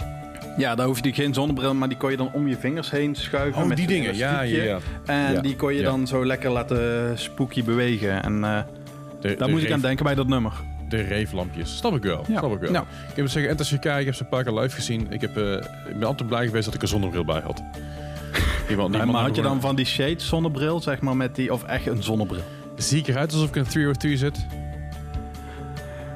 Ja, 0.57 0.75
daar 0.75 0.85
hoefde 0.85 1.07
je 1.07 1.13
geen 1.13 1.33
zonnebril, 1.33 1.73
maar 1.73 1.87
die 1.87 1.97
kon 1.97 2.11
je 2.11 2.17
dan 2.17 2.29
om 2.33 2.47
je 2.47 2.57
vingers 2.57 2.91
heen 2.91 3.15
schuiven. 3.15 3.61
Oh, 3.61 3.67
met 3.67 3.77
die 3.77 3.87
dingen. 3.87 4.15
Ja, 4.15 4.41
ja. 4.41 4.77
En 5.05 5.33
Ja, 5.33 5.41
die 5.41 5.55
kon 5.55 5.73
je 5.73 5.79
ja. 5.79 5.85
dan 5.85 6.07
zo 6.07 6.25
lekker 6.25 6.49
laten 6.51 7.11
spooky 7.19 7.63
bewegen. 7.63 8.23
En 8.23 8.43
eh, 8.43 8.59
daar 9.29 9.47
de 9.47 9.53
moest 9.53 9.63
ik 9.63 9.71
aan 9.71 9.79
denken 9.81 10.05
bij 10.05 10.15
dat 10.15 10.27
nummer. 10.27 10.53
De 10.89 11.01
reeflampjes. 11.01 11.77
Snap 11.77 11.95
ik 11.95 12.03
wel. 12.03 12.23
Ja. 12.27 12.39
Snap 12.39 12.53
ik 12.53 12.59
wel. 12.59 12.71
Nou. 12.71 12.85
Ik 13.15 13.21
moet 13.21 13.31
zeggen, 13.31 13.65
Shikari, 13.65 13.99
ik 13.99 14.05
heb 14.05 14.15
ze 14.15 14.23
een 14.23 14.29
paar 14.29 14.43
keer 14.43 14.53
live 14.53 14.75
gezien. 14.75 15.07
Ik, 15.09 15.21
heb, 15.21 15.37
eh, 15.37 15.53
ik 15.89 15.99
ben 15.99 16.07
altijd 16.07 16.29
blij 16.29 16.45
geweest 16.45 16.65
dat 16.65 16.73
ik 16.73 16.81
een 16.81 16.87
zonnebril 16.87 17.25
bij 17.25 17.41
had. 17.41 17.63
Iemand, 18.69 18.91
Nee, 18.97 19.05
maar 19.05 19.21
had 19.21 19.35
je 19.35 19.41
dan 19.41 19.61
van 19.61 19.75
die 19.75 19.85
shades 19.85 20.27
zonnebril, 20.27 20.81
zeg 20.81 21.01
maar, 21.01 21.17
met 21.17 21.35
die, 21.35 21.53
of 21.53 21.63
echt 21.63 21.85
een 21.87 22.03
zonnebril? 22.03 22.43
Zie 22.75 22.99
ik 22.99 23.07
eruit 23.07 23.31
alsof 23.33 23.47
ik 23.47 23.55
een 23.55 23.67
303 23.67 24.17
zit? 24.17 24.45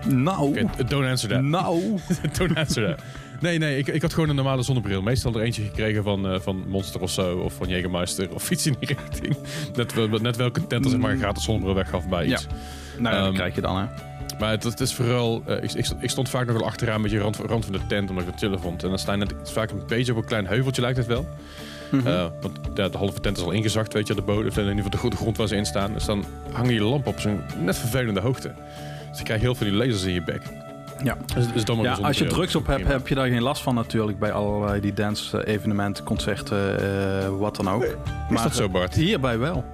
Nou, 0.08 0.48
Oké, 0.48 0.66
don't 0.88 1.06
answer 1.06 1.30
that. 1.30 1.42
nou. 1.42 2.00
Don't 2.38 2.58
answer 2.58 2.88
that. 2.88 3.04
Nee, 3.40 3.58
nee, 3.58 3.78
ik, 3.78 3.88
ik 3.88 4.02
had 4.02 4.14
gewoon 4.14 4.30
een 4.30 4.36
normale 4.36 4.62
zonnebril. 4.62 5.02
Meestal 5.02 5.34
er 5.34 5.42
eentje 5.42 5.64
gekregen 5.64 6.04
van, 6.04 6.28
eh, 6.28 6.40
van 6.40 6.64
Monster 6.68 7.02
of 7.02 7.10
zo, 7.12 7.38
of 7.38 7.54
van 7.54 7.68
Jägermeister, 7.68 8.34
of 8.34 8.52
iets 8.52 8.66
in 8.66 8.76
die 8.80 8.90
richting. 9.10 9.38
Net, 9.76 9.94
wel- 9.94 10.08
net 10.08 10.36
welke 10.36 10.68
tent 10.68 10.86
er 10.86 10.92
zeg 10.92 11.00
maar 11.00 11.12
een 11.12 11.18
gratis 11.20 11.44
zonnebril 11.44 11.76
weggaf 11.76 12.08
bij 12.10 12.28
Ja. 12.28 12.34
iets. 12.34 12.48
Nou, 12.98 13.16
ja, 13.16 13.20
dat 13.20 13.28
Ehm, 13.28 13.36
krijg 13.38 13.56
je 13.56 13.62
dan, 13.62 13.78
hè. 13.78 13.86
Maar 14.40 14.50
het, 14.52 14.64
het 14.64 14.80
is 14.80 14.94
vooral... 14.94 15.42
eh, 15.46 15.64
ik, 15.64 15.72
ik, 15.74 15.88
ik 16.00 16.10
stond 16.10 16.30
vaak 16.30 16.46
nog 16.48 16.58
wel 16.58 16.66
achteraan 16.68 17.02
met 17.02 17.12
je 17.12 17.20
rand, 17.20 17.38
rand 17.38 17.64
van 17.66 17.74
de 17.74 17.80
tent, 17.88 18.10
omdat 18.10 18.24
ik 18.26 18.30
het 18.32 18.40
chillen 18.40 18.60
vond. 18.60 18.84
En 18.84 18.90
dan 18.90 19.00
sta 19.00 19.12
je 19.12 19.18
net 19.18 19.34
vaak 19.44 19.72
een 19.72 19.82
beetje 19.88 20.12
op 20.12 20.18
een 20.18 20.26
klein 20.26 20.48
heuveltje, 20.48 20.82
lijkt 20.82 20.98
het 20.98 21.08
wel. 21.08 21.28
Mhm. 21.92 22.08
Eh, 22.08 22.26
want 22.42 22.60
ja, 22.76 22.90
de 22.90 22.98
halve 22.98 23.20
tent 23.20 23.38
is 23.38 23.44
al 23.44 23.52
ingezakt, 23.52 23.94
weet 23.94 24.08
je, 24.08 24.16
de 24.16 24.22
bodem, 24.22 24.48
of 24.48 24.58
in 24.58 24.62
ieder 24.62 24.76
geval 24.76 24.90
de, 24.92 24.98
gro- 24.98 25.10
de 25.10 25.16
grond 25.16 25.38
waar 25.38 25.48
ze 25.48 25.56
in 25.56 25.66
staan. 25.66 25.94
Dus 25.94 26.06
dan 26.06 26.26
hangen 26.52 26.74
je 26.74 26.82
lamp 26.82 27.08
op 27.08 27.20
zo'n 27.20 27.42
net 27.64 27.78
vervelende 27.78 28.20
hoogte. 28.20 28.52
Dus 29.10 29.18
je 29.18 29.24
krijgt 29.24 29.44
heel 29.44 29.56
veel 29.56 29.68
die 29.68 29.76
lasers 29.76 30.04
in 30.04 30.14
je 30.14 30.24
bek. 30.24 30.42
Ja. 31.04 31.18
Dus, 31.36 31.52
dus 31.54 31.66
dan 31.66 31.78
maar 31.78 31.86
Ja, 31.86 32.08
als 32.08 32.18
je 32.18 32.26
drugs 32.26 32.56
op 32.56 32.68
hebt, 32.68 32.88
heb 32.88 33.08
je 33.08 33.16
daar 33.16 33.28
geen 33.28 33.42
last 33.42 33.62
van 33.62 33.76
natuurlijk 33.76 34.20
bij 34.20 34.32
allerlei 34.32 34.82
die 34.82 34.94
dance-evenementen, 34.94 36.04
concerten, 36.04 36.80
eh, 36.80 37.30
wat 37.38 37.56
dan 37.56 37.70
ook. 37.70 37.84
Is 38.30 38.42
dat 38.42 38.56
zo, 38.56 38.70
Bart? 38.70 38.96
Hierbij 38.96 39.40
wel. 39.40 39.66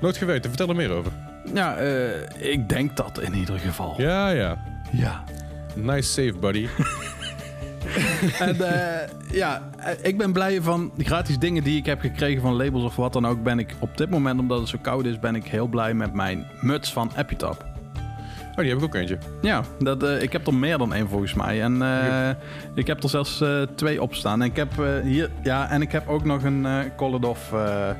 Nooit 0.00 0.16
geweten, 0.16 0.50
vertel 0.50 0.68
er 0.68 0.76
meer 0.76 0.90
over. 0.90 1.12
Ja, 1.54 1.76
eh, 1.76 2.52
ik 2.52 2.68
denk 2.68 2.96
dat 2.96 3.20
in 3.20 3.34
ieder 3.34 3.58
geval. 3.58 3.94
Ja, 3.96 4.28
ja. 4.28 4.58
Ja. 4.92 5.24
Nice 5.74 6.08
save, 6.12 6.38
buddy. 6.40 6.68
en 8.38 8.60
eh, 8.60 9.08
ja, 9.30 9.62
eh, 9.76 9.92
ik 10.02 10.18
ben 10.18 10.32
blij 10.32 10.62
van 10.62 10.92
de 10.96 11.04
gratis 11.04 11.38
dingen 11.38 11.64
die 11.64 11.76
ik 11.76 11.86
heb 11.86 12.00
gekregen 12.00 12.42
van 12.42 12.56
labels 12.56 12.84
of 12.84 12.96
wat 12.96 13.12
dan 13.12 13.26
ook. 13.26 13.42
Ben 13.42 13.58
ik 13.58 13.74
op 13.78 13.96
dit 13.96 14.10
moment, 14.10 14.40
omdat 14.40 14.58
het 14.58 14.68
zo 14.68 14.78
koud 14.82 15.04
is, 15.04 15.18
ben 15.18 15.34
ik 15.34 15.44
heel 15.44 15.66
blij 15.66 15.94
met 15.94 16.12
mijn 16.12 16.46
muts 16.60 16.92
van 16.92 17.10
Epitap. 17.16 17.66
Oh, 18.58 18.64
die 18.64 18.72
heb 18.72 18.82
ik 18.82 18.84
ook 18.84 18.94
eentje. 18.94 19.18
Ja, 19.42 19.62
dat, 19.78 20.02
eh, 20.02 20.22
ik 20.22 20.32
heb 20.32 20.46
er 20.46 20.54
meer 20.54 20.78
dan 20.78 20.94
één 20.94 21.08
volgens 21.08 21.34
mij. 21.34 21.62
En 21.62 21.82
eh, 21.82 22.30
ik 22.74 22.86
heb 22.86 23.02
er 23.02 23.08
zelfs 23.08 23.40
eh, 23.40 23.62
twee 23.74 24.02
op 24.02 24.14
staan. 24.14 24.42
En 24.42 24.48
ik 24.48 24.56
heb 24.56 24.68
hier, 25.04 25.30
ja, 25.42 25.70
en 25.70 25.82
ik 25.82 25.92
heb 25.92 26.08
ook 26.08 26.24
nog 26.24 26.42
een 26.42 26.66
eh, 26.66 27.90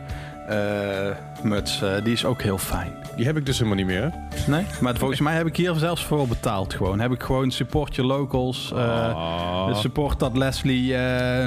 eh, 0.48 1.16
muts. 1.42 1.82
Die 2.02 2.12
is 2.12 2.24
ook 2.24 2.42
heel 2.42 2.58
fijn. 2.58 2.92
Die 3.16 3.26
heb 3.26 3.36
ik 3.36 3.46
dus 3.46 3.56
helemaal 3.58 3.76
niet 3.78 3.86
meer. 3.86 4.12
Nee, 4.46 4.64
maar 4.80 4.96
volgens 4.96 5.20
mij 5.20 5.34
heb 5.34 5.46
ik 5.46 5.56
hier 5.56 5.74
zelfs 5.74 6.04
voor 6.04 6.28
betaald 6.28 6.74
gewoon. 6.74 7.00
Heb 7.00 7.12
ik 7.12 7.22
gewoon 7.22 7.50
support 7.50 7.94
your 7.94 8.10
locals. 8.10 8.72
Ah. 8.74 9.74
Support 9.76 10.20
dat 10.20 10.36
Leslie 10.36 10.92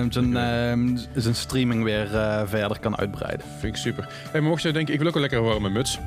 zijn, 0.10 1.00
zijn 1.16 1.36
streaming 1.36 1.84
weer 1.84 2.08
verder 2.46 2.80
kan 2.80 2.98
uitbreiden. 2.98 3.46
Vind 3.60 3.76
ik 3.76 3.82
super. 3.82 4.08
Hey, 4.32 4.42
mocht 4.42 4.62
je 4.62 4.72
denken, 4.72 4.94
ik 4.94 5.00
wil 5.00 5.10
ook 5.10 5.16
een 5.16 5.22
lekkere 5.22 5.42
warme 5.42 5.70
muts. 5.70 6.00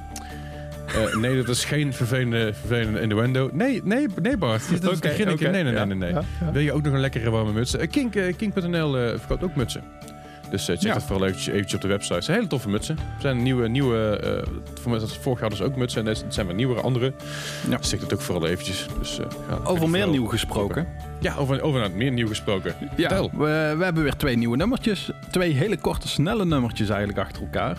Eh, 0.94 1.16
nee, 1.16 1.36
dat 1.36 1.48
is 1.48 1.64
geen 1.64 1.92
vervelende, 1.92 2.54
vervelende 2.54 3.00
innuendo. 3.00 3.50
Nee, 3.52 3.80
nee, 3.84 4.06
nee 4.22 4.36
Bart. 4.36 4.62
Dat 4.80 4.92
is 4.92 4.96
Oké, 4.98 5.08
begin 5.08 5.28
ik 5.28 5.40
Nee, 5.40 5.50
nee, 5.50 5.62
nee, 5.62 5.84
nee. 5.84 5.94
nee. 5.96 6.10
ja, 6.12 6.22
ja. 6.40 6.52
Wil 6.52 6.62
je 6.62 6.72
ook 6.72 6.82
nog 6.82 6.92
een 6.92 7.00
lekkere 7.00 7.30
warme 7.30 7.52
muts? 7.52 7.76
Eh, 7.76 7.88
Kink, 7.90 8.14
eh, 8.14 8.36
Kink.nl 8.36 8.92
verkoopt 8.92 9.42
ook 9.44 9.54
mutsen. 9.56 9.82
Dus 10.50 10.64
check 10.64 10.80
Ja. 10.80 10.92
dat 10.94 11.02
vooral 11.02 11.26
eventjes, 11.26 11.54
eventjes 11.54 11.74
op 11.74 11.80
de 11.80 11.88
website. 11.88 12.14
Het 12.14 12.24
zijn 12.24 12.36
hele 12.36 12.48
toffe 12.48 12.68
mutsen. 12.68 12.96
Er 12.96 13.20
zijn 13.20 13.42
nieuwe, 13.42 13.68
nieuwe 13.68 14.18
voor 14.80 14.90
mij 14.90 15.00
dat 15.00 15.16
vorig 15.16 15.40
jaar 15.40 15.50
dus 15.50 15.62
ook 15.62 15.76
mutsen. 15.76 16.00
En 16.00 16.14
dit 16.14 16.24
zijn 16.28 16.46
weer 16.46 16.54
nieuwere, 16.54 16.80
andere. 16.80 17.12
Ja. 17.70 17.76
Dus 17.76 17.88
check 17.88 18.00
dat 18.00 18.12
ook 18.14 18.20
vooral 18.20 18.46
eventjes. 18.46 18.86
Dus, 18.98 19.16
ja, 19.48 19.58
Over 19.64 19.90
meer 19.90 20.08
nieuw 20.08 20.26
gesproken. 20.26 20.86
Ja, 21.20 21.34
over, 21.36 21.62
over 21.62 21.90
meer 21.94 22.12
nieuw 22.12 22.28
gesproken. 22.28 22.74
Ja, 22.96 23.28
we 23.36 23.46
hebben 23.84 24.02
weer 24.02 24.16
twee 24.16 24.36
nieuwe 24.36 24.56
nummertjes. 24.56 25.10
Twee 25.30 25.52
hele 25.52 25.76
korte, 25.76 26.08
snelle 26.08 26.44
nummertjes 26.44 26.88
eigenlijk 26.88 27.18
achter 27.18 27.42
elkaar. 27.42 27.76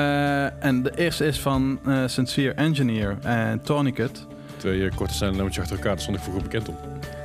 Eh, 0.00 0.64
en 0.64 0.82
de 0.82 0.92
eerste 0.96 1.26
is 1.26 1.40
van 1.40 1.78
eh, 1.86 2.02
Sincere 2.06 2.52
Engineer 2.52 3.16
en 3.22 3.60
Tourniquet. 3.62 4.26
Twee 4.56 4.84
eh, 4.84 4.96
korte 4.96 5.14
snelle 5.14 5.32
nummertjes 5.32 5.62
achter 5.62 5.76
elkaar. 5.76 5.92
Daar 5.92 6.02
stond 6.02 6.16
ik 6.16 6.22
vroeger 6.22 6.42
bekend 6.42 6.68
op. 6.68 6.76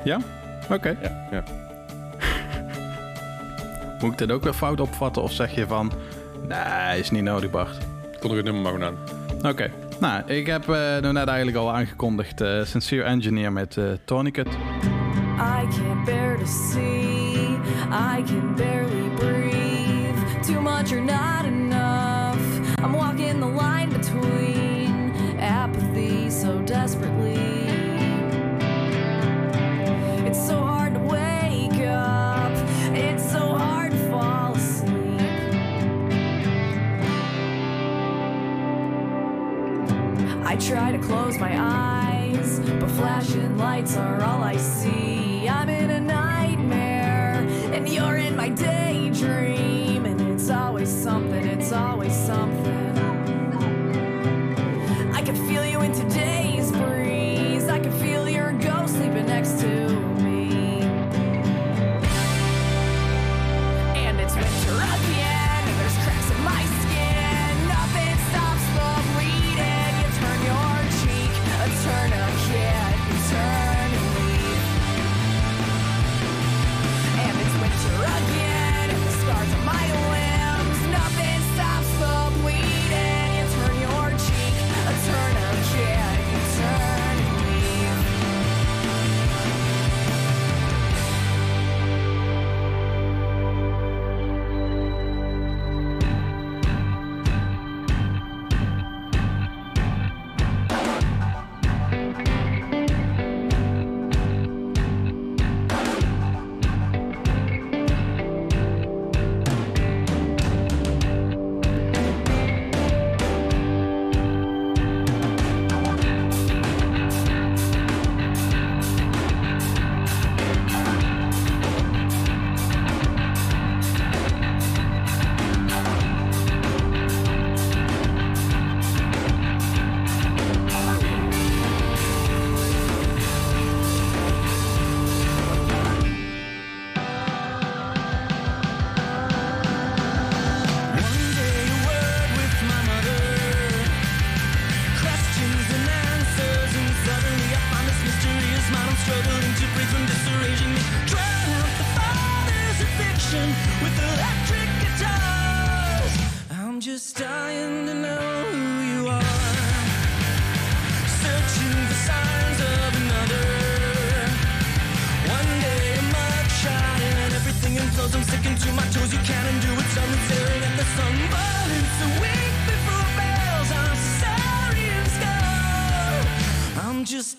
Ja? 0.04 0.20
Oké. 0.70 0.98
Ja, 1.02 1.28
ja. 1.32 1.44
Moet 4.00 4.12
ik 4.12 4.18
dit 4.18 4.32
ook 4.32 4.44
weer 4.44 4.54
fout 4.54 4.80
opvatten 4.80 5.22
of 5.22 5.32
zeg 5.32 5.56
je 5.56 5.68
van... 5.68 5.92
Nee, 6.48 7.00
is 7.00 7.12
niet 7.12 7.24
nodig 7.24 7.52
Bart. 7.52 7.78
Kon 8.20 8.30
er 8.30 8.36
het 8.36 8.46
nummer 8.46 8.64
maar 8.64 8.72
gewoon 8.72 8.88
aan. 8.88 9.52
Oké. 9.52 9.72
Nou, 10.00 10.24
ik 10.26 10.46
heb 10.46 10.70
eh 10.70 10.76
nou 10.76 11.14
net 11.14 11.28
eigenlijk 11.28 11.58
al 11.58 11.74
aangekondigd 11.74 12.42
eh, 12.42 12.64
Sincere 12.64 13.04
Engineer 13.04 13.52
met 13.52 13.78
eh 13.78 13.86
Tourniquet. 14.06 14.48
I 14.48 15.68
can't 15.68 16.06
bear 16.06 16.38
to 16.38 16.46
see. 16.46 17.60
I 17.92 18.24
can 18.24 18.56
barely 18.56 18.95
between 24.16 25.40
apathy 25.40 26.30
so 26.30 26.62
desperately. 26.62 27.34
It's 30.26 30.46
so 30.46 30.60
hard 30.60 30.94
to 30.94 31.00
wake 31.00 31.82
up. 31.88 32.52
It's 32.94 33.30
so 33.32 33.40
hard 33.40 33.92
to 33.92 33.98
fall 34.10 34.54
asleep. 34.54 35.22
I 40.46 40.56
try 40.58 40.92
to 40.92 41.00
close 41.00 41.38
my 41.38 41.56
eyes, 41.58 42.60
but 42.60 42.90
flashing 42.92 43.58
lights 43.58 43.98
are 43.98 44.24
all 44.24 44.44
I 44.44 44.58
see. 44.58 45.48
I'm 45.48 45.70
in 45.70 45.90
a 45.90 46.00
nightmare, 46.00 47.46
and 47.74 47.88
you're 47.90 48.18
in 48.18 48.36
my 48.36 48.50
daydream. 48.50 50.06
And 50.06 50.22
it's 50.22 50.50
always 50.50 50.90
something, 50.90 51.46
it's 51.46 51.72
always 51.72 52.14
something. 52.14 52.85
Can 55.94 56.15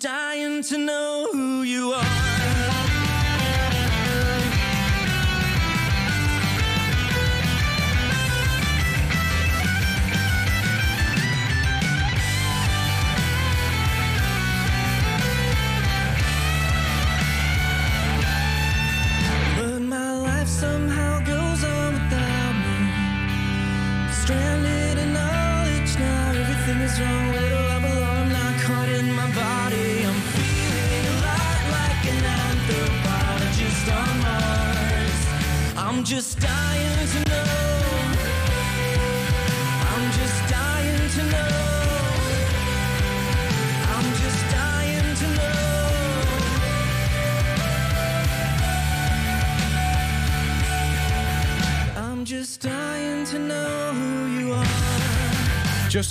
dying 0.07 0.63
to 0.63 0.79
know 0.79 1.27
who 1.33 1.63
you 1.63 1.93
are. 1.93 2.26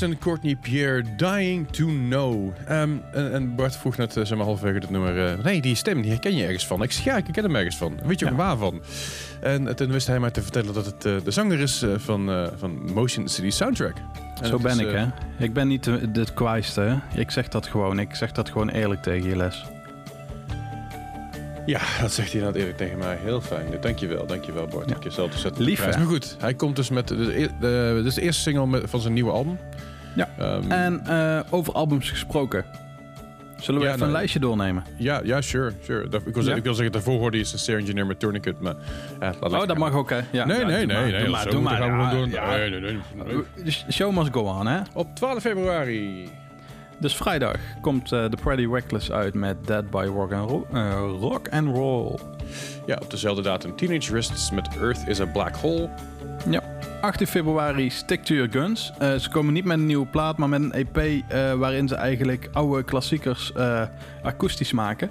Justin 0.06 0.24
Courtney 0.24 0.56
Pierre, 0.56 1.03
Dying 1.16 1.68
to 1.72 1.86
Know. 1.86 2.51
Ehm, 2.66 2.89
en, 3.12 3.34
en 3.34 3.56
Bart 3.56 3.76
vroeg 3.76 3.97
net, 3.97 4.18
eh, 4.18 4.26
zeg 4.26 4.38
maar 4.38 4.45
halverwege 4.45 4.80
het 4.80 4.89
nummer... 4.89 5.28
eh, 5.28 5.43
nee, 5.43 5.62
die 5.62 5.76
stem, 5.76 6.01
die 6.01 6.12
herken 6.12 6.36
je 6.36 6.43
ergens 6.43 6.68
van. 6.68 6.84
Ik 6.84 6.91
zeg, 6.91 7.03
ja, 7.03 7.18
ik 7.18 7.26
ken 7.32 7.43
hem 7.43 7.56
ergens 7.56 7.78
van. 7.78 7.99
Weet 8.03 8.20
je 8.20 8.26
ook 8.26 8.32
Ja. 8.32 8.38
waarvan? 8.38 8.82
En 9.41 9.76
toen 9.76 9.91
wist 9.91 10.08
hij 10.08 10.20
mij 10.20 10.32
te 10.32 10.41
vertellen 10.41 10.74
dat 10.74 10.86
het 10.86 11.06
eh, 11.06 11.16
de 11.24 11.32
zanger 11.32 11.60
is 11.60 11.86
van, 11.95 12.49
van 12.58 12.93
Motion 12.93 13.28
City 13.28 13.49
Soundtrack. 13.49 13.97
En 14.41 14.47
Zo 14.47 14.53
het 14.53 14.62
ben 14.62 14.72
is, 14.72 14.86
ik, 14.86 14.91
hè. 14.91 15.06
Ik 15.38 15.53
ben 15.53 15.68
niet 15.68 15.84
de, 15.84 16.12
de 16.12 16.26
kwaaiste, 16.34 16.82
hè. 16.82 17.20
Ik 17.20 17.32
zeg 17.32 17.47
dat 17.47 17.68
gewoon. 17.68 17.99
Ik 17.99 18.16
zeg 18.16 18.32
dat 18.32 18.49
gewoon 18.49 18.70
eerlijk 18.70 19.01
tegen 19.01 19.30
je 19.30 19.36
les. 19.36 19.66
Ja, 21.66 21.80
dat 22.01 22.12
zegt 22.12 22.32
hij 22.32 22.39
inderdaad 22.39 22.56
eerlijk 22.56 22.78
tegen 22.78 22.97
mij. 22.97 23.18
Heel 23.22 23.41
fijn. 23.41 23.66
Dankjewel, 23.82 24.26
dankjewel 24.26 24.68
Bart. 24.68 24.89
Ja. 24.89 24.95
Ik 24.95 25.03
jezelf 25.03 25.32
te 25.32 25.38
zetten. 25.38 25.64
Lief, 25.64 25.84
hè? 25.86 25.97
Maar 25.97 26.08
goed, 26.08 26.36
hij 26.39 26.53
komt 26.53 26.76
dus 26.76 26.89
met... 26.89 27.08
De, 27.08 27.49
de, 27.60 28.22
eerste 28.22 28.41
single 28.41 28.88
van 28.88 28.99
zijn 28.99 29.14
nieuwe 29.14 29.32
album. 29.32 29.58
Ja. 30.16 30.30
Ehm, 30.39 30.72
En 30.72 31.01
eh, 31.07 31.39
over 31.53 31.74
albums 31.74 32.09
gesproken. 32.09 32.66
Zullen 33.59 33.80
we 33.80 33.86
Ja, 33.86 33.91
even 33.93 33.99
nou, 34.03 34.11
een 34.11 34.18
lijstje 34.18 34.39
doornemen? 34.39 34.84
ja, 34.97 35.22
ja, 35.24 35.41
sure. 35.41 35.72
sure. 35.84 36.07
Dat, 36.09 36.22
ik, 36.22 36.26
wil, 36.26 36.36
Ja? 36.36 36.41
zeggen- 36.41 36.57
ik 36.57 36.63
wil 36.63 36.74
zeggen, 36.74 36.91
daarvoor 36.93 37.20
hoorde 37.20 37.38
je 37.38 37.43
Sincere 37.43 37.78
Engineer 37.80 38.05
met 38.05 38.20
Tourniquet, 38.20 38.59
maar... 38.61 38.76
Laat 39.20 39.36
Oh, 39.43 39.51
dat 39.51 39.68
gaan. 39.70 39.78
mag 39.78 39.93
ook, 39.93 40.09
hè? 40.09 40.20
Ja, 40.32 40.45
Nee, 40.45 40.57
nee, 40.66 40.86
nee. 40.86 41.11
nee, 41.11 41.20
Doe 41.22 41.30
maar, 41.30 41.49
doe 41.49 41.61
maar. 41.61 41.78
gaan 41.78 42.09
we 42.09 42.16
doen. 42.16 42.30
Nee, 42.30 42.70
nee, 42.70 42.80
nee, 42.80 42.99
nee. 43.26 43.43
De 43.86 43.91
show 43.91 44.16
must 44.18 44.34
go 44.34 44.41
on, 44.41 44.68
hè? 44.68 44.80
Op 44.93 45.16
12 45.16 45.41
februari. 45.41 46.30
Dus 46.99 47.16
vrijdag 47.16 47.55
komt 47.82 48.11
eh 48.11 48.26
The 48.26 48.38
Pretty 48.43 48.68
Reckless 48.72 49.11
uit 49.11 49.34
met 49.34 49.68
Dead 49.68 49.89
by 49.89 50.05
Rock 50.13 50.32
and 50.34 50.49
Roll. 50.49 50.63
eh, 50.74 50.99
rock 51.20 51.47
and 51.49 51.68
Roll. 51.76 52.16
Ja, 52.86 52.99
op 53.01 53.11
dezelfde 53.11 53.41
datum 53.41 53.76
Teenage 53.76 54.11
Wrists 54.11 54.51
met 54.51 54.68
Earth 54.82 55.07
is 55.07 55.20
a 55.22 55.26
Black 55.26 55.55
Hole. 55.55 55.89
Ja. 56.49 56.61
18 57.06 57.28
februari 57.28 57.89
Stick 57.89 58.24
to 58.24 58.34
Your 58.34 58.51
Guns. 58.51 58.91
Eh, 58.99 59.16
ze 59.16 59.30
komen 59.30 59.53
niet 59.53 59.66
met 59.66 59.78
een 59.78 59.86
nieuwe 59.86 60.06
plaat, 60.06 60.38
maar 60.38 60.49
met 60.49 60.62
een 60.62 60.72
EP 60.72 60.97
eh, 60.97 61.53
waarin 61.53 61.88
ze 61.88 61.95
eigenlijk 61.95 62.49
oude 62.53 62.84
klassiekers 62.84 63.51
eh, 63.53 63.82
akoestisch 64.24 64.72
maken. 64.72 65.10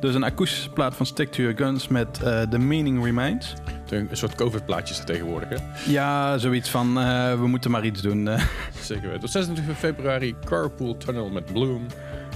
Dus 0.00 0.14
een 0.14 0.22
akoestische 0.22 0.70
plaat 0.70 0.94
van 0.96 1.06
Stick 1.06 1.32
to 1.32 1.42
Your 1.42 1.56
Guns 1.56 1.88
met 1.88 2.14
The 2.50 2.58
Meaning 2.58 3.04
Remains. 3.04 3.54
Een 3.88 4.08
soort 4.12 4.34
COVID-plaatjes 4.34 4.98
er 4.98 5.04
tegenwoordig, 5.04 5.48
hè? 5.48 5.56
Ja, 5.92 6.38
zoiets 6.38 6.70
van 6.70 6.94
we 7.40 7.46
moeten 7.46 7.70
maar 7.70 7.84
iets 7.84 8.02
doen. 8.02 8.28
Zeker 8.80 9.08
weten. 9.08 9.22
Op 9.22 9.28
26 9.28 9.78
februari 9.78 10.34
Carpool 10.44 10.96
Tunnel 10.96 11.30
met 11.30 11.52
Bloom. 11.52 11.86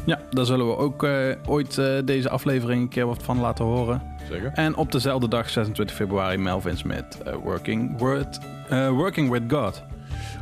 ja, 0.04 0.20
daar 0.30 0.46
zullen 0.46 0.66
we 0.66 0.76
ook 0.76 1.06
ooit 1.46 1.80
deze 2.04 2.28
aflevering 2.28 2.82
een 2.82 2.88
keer 2.88 3.06
wat 3.06 3.22
van 3.22 3.40
laten 3.40 3.64
horen. 3.64 4.15
Zeker. 4.30 4.50
En 4.54 4.76
op 4.76 4.92
dezelfde 4.92 5.28
dag, 5.28 5.50
26 5.50 5.96
februari, 5.96 6.36
Melvin 6.36 6.76
Smith, 6.76 7.22
eh, 7.24 7.34
Working, 7.34 8.00
with, 8.02 8.38
eh, 8.68 8.88
Working 8.88 9.30
with 9.30 9.42
God. 9.48 9.82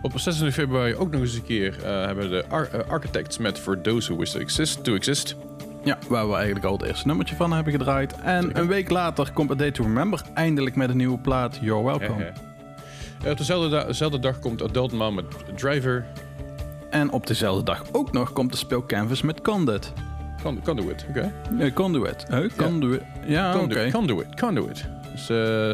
Op 0.02 0.18
26 0.18 0.54
februari 0.54 0.94
ook 0.96 1.10
nog 1.10 1.20
eens 1.20 1.34
een 1.34 1.44
keer 1.44 1.84
eh, 1.84 2.04
hebben 2.04 2.24
we 2.24 2.30
de 2.30 2.44
Ar- 2.48 2.84
Architects 2.88 3.38
met 3.38 3.58
For 3.58 3.80
Those 3.80 4.08
Who 4.08 4.18
Wish 4.20 4.30
to 4.32 4.38
Exist. 4.40 4.84
To 4.84 4.94
exist. 4.94 5.36
Ja, 5.84 5.98
waar 6.08 6.28
we 6.28 6.34
eigenlijk 6.34 6.64
al 6.64 6.72
het 6.72 6.82
eerste 6.82 7.06
nummertje 7.06 7.36
van 7.36 7.52
hebben 7.52 7.72
gedraaid. 7.72 8.14
En 8.20 8.42
Zeker. 8.42 8.58
een 8.60 8.66
week 8.66 8.90
later 8.90 9.30
komt 9.32 9.50
A 9.50 9.54
Day 9.54 9.70
to 9.70 9.82
Remember 9.82 10.20
eindelijk 10.34 10.76
met 10.76 10.90
een 10.90 10.96
nieuwe 10.96 11.18
plaat, 11.18 11.58
You're 11.60 11.84
Welcome. 11.84 12.32
Op 13.26 13.36
dezelfde, 13.36 13.68
da- 13.68 13.84
dezelfde 13.84 14.18
dag 14.18 14.38
komt 14.38 14.62
Adult 14.62 14.92
Mom 14.92 15.14
met 15.14 15.24
Driver. 15.56 16.04
En 16.90 17.10
op 17.10 17.26
dezelfde 17.26 17.62
dag 17.62 17.82
ook 17.92 18.12
nog 18.12 18.32
komt 18.32 18.50
de 18.50 18.56
speel 18.58 18.86
Canvas 18.86 19.22
met 19.22 19.40
Conduit. 19.40 19.92
Con- 20.44 20.60
Conduit, 20.64 21.04
oké. 21.08 21.32
Eh, 21.58 21.72
conduit. 21.74 22.26
Eh, 22.30 22.38
conduit. 22.56 23.02
Ja, 23.26 23.50
oké. 23.50 23.58
Conduit, 23.58 23.92
Conduit, 23.92 24.40
Conduit. 24.40 24.84
Dus 25.12 25.28
eh, 25.28 25.70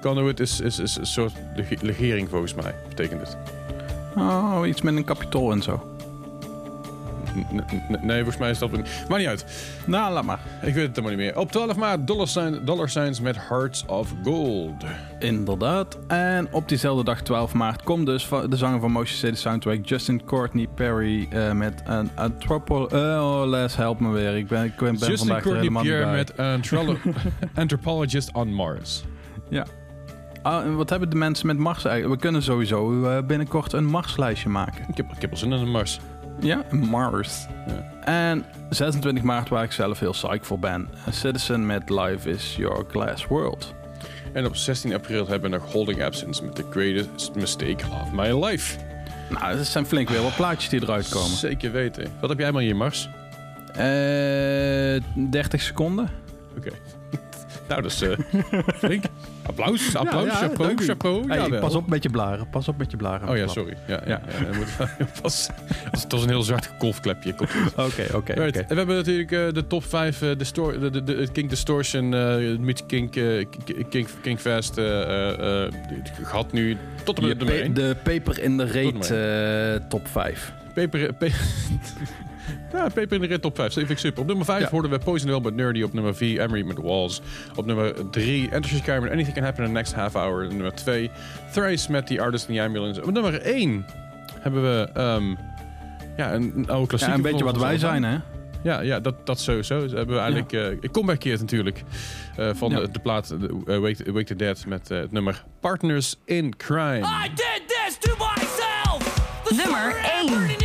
Conduit 0.00 0.40
is, 0.40 0.60
is, 0.60 0.78
is 0.78 0.96
een 0.96 1.06
soort 1.06 1.32
lege- 1.56 1.76
legering 1.80 2.28
volgens 2.28 2.54
mij, 2.54 2.74
betekent 2.88 3.20
het. 3.20 3.36
Oh, 4.16 4.60
iets 4.66 4.82
met 4.82 4.96
een 4.96 5.04
kapitool 5.04 5.52
en 5.52 5.62
zo. 5.62 5.91
Nee, 8.02 8.16
volgens 8.16 8.36
mij 8.36 8.50
is 8.50 8.58
dat... 8.58 8.70
Maar 9.08 9.18
niet 9.18 9.28
uit. 9.28 9.44
Nou, 9.86 10.12
laat 10.12 10.24
maar. 10.24 10.38
Ik 10.62 10.74
weet 10.74 10.86
het 10.86 10.96
helemaal 10.96 11.16
niet 11.18 11.26
meer. 11.26 11.38
Op 11.38 11.52
12 11.52 11.76
maart 11.76 12.06
Dollar, 12.06 12.28
sign, 12.28 12.60
dollar 12.64 12.88
Signs 12.88 13.20
met 13.20 13.48
Hearts 13.48 13.86
of 13.86 14.14
Gold. 14.22 14.84
Inderdaad. 15.18 15.98
En 16.06 16.48
op 16.52 16.68
diezelfde 16.68 17.04
dag, 17.04 17.22
12 17.22 17.54
maart, 17.54 17.82
komt 17.82 18.06
dus 18.06 18.28
de 18.48 18.56
zanger 18.56 18.80
van 18.80 18.90
Motion 18.90 19.16
City 19.18 19.34
Soundtrack, 19.40 19.86
Justin 19.86 20.24
Courtney 20.24 20.66
Perry, 20.74 21.26
eh, 21.30 21.52
met 21.52 21.82
een 21.86 22.10
anthropo... 22.14 22.88
oh, 22.92 23.42
Les, 23.46 23.76
help 23.76 24.00
me 24.00 24.10
weer. 24.10 24.36
Ik 24.36 24.46
ben, 24.46 24.64
ik 24.64 24.76
ben 24.76 24.92
Justin 24.92 25.16
vandaag 25.16 25.42
Courtney 25.42 25.58
helemaal 25.60 25.82
niet 25.82 25.92
Pierre 25.92 26.12
met 26.16 26.36
Antrolo- 26.36 26.98
Anthropologist 27.54 28.32
on 28.32 28.54
Mars. 28.54 29.04
Ja. 29.48 29.66
Ah, 30.42 30.74
wat 30.76 30.90
hebben 30.90 31.10
de 31.10 31.16
mensen 31.16 31.46
met 31.46 31.58
Mars 31.58 31.84
eigenlijk? 31.84 32.14
We 32.14 32.26
kunnen 32.26 32.42
sowieso 32.42 33.04
eh, 33.04 33.22
binnenkort 33.26 33.72
een 33.72 33.84
Marslijstje 33.86 34.48
maken. 34.48 34.84
Ik 34.88 34.96
heb, 34.96 35.12
ik 35.12 35.20
heb 35.20 35.30
al 35.30 35.36
zin 35.36 35.52
in 35.52 35.58
een 35.60 35.70
Mars. 35.70 36.00
Ja, 36.40 36.62
Mars. 36.70 37.46
Ja. 37.66 38.02
En 38.04 38.44
26 38.70 39.22
maart, 39.22 39.48
waar 39.48 39.64
ik 39.64 39.72
zelf 39.72 39.98
heel 39.98 40.10
psyched 40.10 40.46
voor 40.46 40.58
ben. 40.58 40.88
A 41.08 41.10
Citizen 41.10 41.66
met 41.66 41.90
Life 41.90 42.30
is 42.30 42.56
Your 42.56 42.84
Glass 42.90 43.26
World. 43.26 43.74
En 44.32 44.46
op 44.46 44.56
16 44.56 44.94
april 44.94 45.28
hebben 45.28 45.50
we 45.50 45.56
nog 45.56 45.72
Holding 45.72 46.02
Absence 46.02 46.44
met 46.44 46.54
The 46.54 46.64
Greatest 46.70 47.34
Mistake 47.34 47.84
of 48.02 48.12
My 48.12 48.44
Life. 48.44 48.78
Nou, 49.30 49.56
dat 49.56 49.66
zijn 49.66 49.86
flink 49.86 50.08
weer 50.08 50.22
wat 50.22 50.36
plaatjes 50.36 50.70
die 50.70 50.82
eruit 50.82 51.08
komen. 51.08 51.36
Zeker 51.36 51.72
weten. 51.72 52.12
Wat 52.20 52.30
heb 52.30 52.38
jij 52.38 52.52
maar 52.52 52.62
in 52.62 52.68
je 52.68 52.74
Mars? 52.74 53.08
Eh 53.74 55.30
30 55.30 55.62
seconden. 55.62 56.10
Oké. 56.56 56.70
nou, 57.68 57.82
dat 57.82 57.90
is 57.92 58.00
eh, 58.02 58.10
flink. 58.74 59.04
Applaus, 59.46 59.96
applaus, 59.96 60.24
Ja, 60.24 60.30
ja, 60.32 60.36
chapeau, 60.38 60.66
dank 60.68 60.80
u. 60.80 60.84
chapeau. 60.84 61.28
Hey, 61.28 61.58
pas 61.58 61.74
op 61.74 61.88
met 61.88 62.02
je 62.02 62.10
blaren. 62.10 62.48
Pas 62.50 62.68
op 62.68 62.78
met 62.78 62.90
je 62.90 62.96
blaren. 62.96 63.28
Oh 63.28 63.36
ja, 63.36 63.46
sorry. 63.46 63.76
Ja, 63.86 64.00
ja. 64.06 64.20
was, 65.22 65.48
het 65.90 66.12
was 66.12 66.22
een 66.22 66.28
heel 66.28 66.42
zwart 66.42 66.70
golfklepje. 66.78 67.34
Oké, 67.76 68.06
oké, 68.14 68.32
Right. 68.32 68.56
En 68.56 68.66
we 68.68 68.74
hebben 68.74 68.96
natuurlijk 68.96 69.30
eh, 69.32 69.52
de 69.52 69.66
top 69.66 69.84
5, 69.84 70.18
de, 70.18 70.36
distor- 70.36 70.80
de, 70.80 70.90
de, 70.90 71.02
de, 71.04 71.14
het 71.16 71.32
King 71.32 71.48
Distortion, 71.48 72.14
eh 72.14 72.58
Meet 72.58 72.86
King, 72.86 73.14
eh, 73.16 73.46
K- 73.64 73.88
King, 73.90 74.08
King 74.22 74.40
Fest 74.40 74.78
eh, 74.78 75.02
eh, 75.02 75.64
eh, 75.66 75.72
gehad 76.22 76.52
nu 76.52 76.76
tot 77.04 77.18
en 77.18 77.28
met 77.28 77.42
1. 77.50 77.74
de 77.74 77.96
peper 78.02 78.42
in 78.42 78.56
de 78.56 78.64
Tot 78.64 78.72
reet 78.72 79.10
eh, 79.10 79.88
top 79.88 80.08
5. 80.08 80.52
Peper, 80.74 81.12
pe 81.12 81.30
ja, 82.72 82.88
Peper 82.88 83.12
in 83.12 83.20
de 83.20 83.26
Red 83.26 83.42
top 83.42 83.56
5. 83.56 83.72
Stevig 83.72 83.98
Super. 83.98 84.20
Op 84.20 84.26
nummer 84.26 84.44
5 84.44 84.68
hoorden 84.68 84.90
we 84.90 84.98
Poison 84.98 85.30
Well 85.30 85.40
met 85.40 85.54
Nerdy. 85.54 85.82
Op 85.82 85.92
nummer 85.92 86.14
4 86.14 86.40
Emery 86.40 86.62
met 86.62 86.78
Walls. 86.78 87.20
Op 87.56 87.66
nummer 87.66 88.10
3 88.10 88.48
Enter 88.50 88.82
Carmen. 88.82 89.10
Anything 89.10 89.34
Can 89.34 89.44
Happen 89.44 89.64
in 89.64 89.70
the 89.70 89.76
Next 89.76 89.94
Half 89.94 90.14
Hour. 90.14 90.46
Nummer 90.46 90.74
2 90.74 91.10
Thrice 91.52 91.90
met 91.90 92.06
The 92.06 92.20
Artist 92.20 92.48
in 92.48 92.54
the 92.54 92.62
Ambulance. 92.62 93.02
Op 93.02 93.10
nummer 93.10 93.40
1 93.40 93.86
hebben 94.40 94.62
we 94.62 95.00
um, 95.00 95.38
ja, 96.16 96.32
een, 96.32 96.64
oude 96.68 96.86
klassieker. 96.86 97.08
Ja, 97.08 97.14
een 97.14 97.22
beetje 97.22 97.44
wat 97.44 97.58
wij 97.58 97.78
zijn, 97.78 98.02
hè? 98.02 98.18
Ja, 98.62 98.80
ja 98.80 99.00
dat, 99.00 99.26
dat 99.26 99.40
sowieso. 99.40 99.80
Dus 99.80 99.92
hebben 99.92 100.14
we 100.14 100.20
eigenlijk 100.20 100.50
ja. 100.50 100.60
Eh, 100.60 100.70
uh, 100.80 100.90
comebackkeerd 100.90 101.40
natuurlijk. 101.40 101.82
Uh, 102.38 102.50
van 102.54 102.70
de, 102.70 102.88
de, 102.90 102.98
plaat 102.98 103.34
uh, 103.66 103.78
Wake, 103.78 104.12
Wake, 104.12 104.24
the 104.24 104.36
Dead 104.36 104.64
met 104.66 104.88
het 104.88 105.12
nummer 105.12 105.44
Partners 105.60 106.16
in 106.24 106.56
Crime. 106.56 106.98
I 106.98 107.28
did 107.34 107.62
this 107.66 107.98
to 107.98 108.16
myself! 108.16 109.30
The 109.44 109.54
nummer 109.54 109.96
1. 110.28 110.61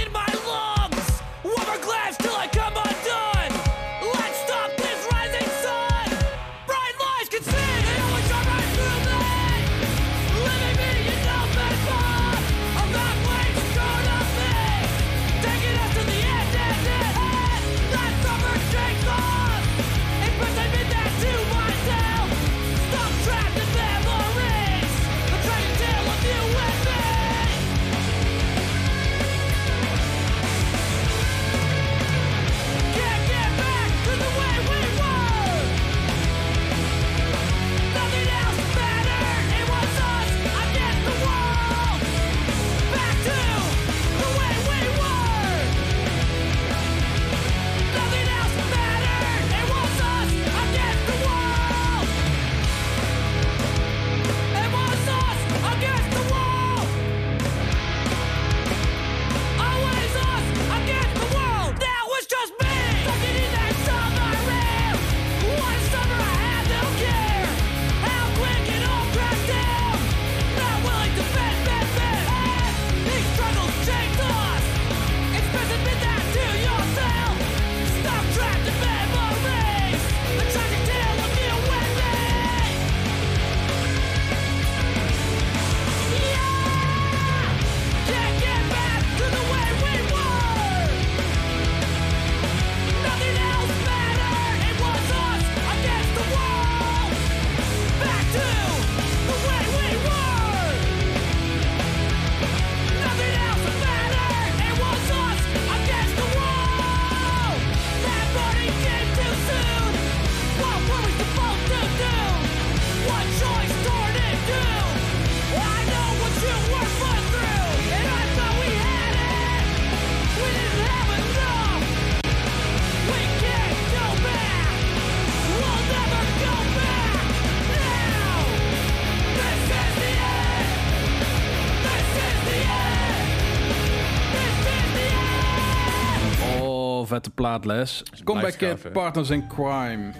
Vette 137.08 137.30
plaat, 137.30 137.66
Les. 137.66 138.04
Comeback 138.24 138.58
Kid, 138.58 138.84
hè? 138.84 138.90
Partners 138.90 139.30
in 139.30 139.48
Crime. 139.48 140.12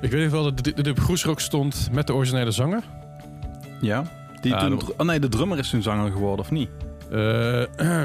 Ik 0.00 0.10
weet 0.10 0.30
wel 0.30 0.42
dat 0.42 0.64
de, 0.64 0.82
de 0.82 0.94
groesrock 0.94 1.40
stond 1.40 1.88
met 1.92 2.06
de 2.06 2.14
originele 2.14 2.50
zanger. 2.50 2.82
Ja. 3.80 4.04
Die 4.40 4.54
Ah, 4.54 4.66
toen, 4.66 4.80
oh 4.96 5.06
nee, 5.06 5.18
de 5.18 5.28
drummer 5.28 5.58
is 5.58 5.70
toen 5.70 5.82
zanger 5.82 6.12
geworden, 6.12 6.44
of 6.44 6.50
niet? 6.50 6.68
Eh, 7.10 7.62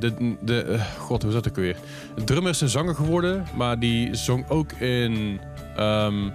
de, 0.00 0.36
de, 0.40 0.62
eh, 0.62 0.80
god, 0.98 1.22
hoe 1.22 1.32
dat 1.32 1.48
ook 1.48 1.56
weer? 1.56 1.76
De 2.14 2.24
drummer 2.24 2.50
is 2.50 2.60
een 2.60 2.68
zanger 2.68 2.94
geworden, 2.94 3.44
maar 3.56 3.78
die 3.78 4.14
zong 4.14 4.48
ook 4.48 4.72
in... 4.72 5.40
ehm, 5.76 6.28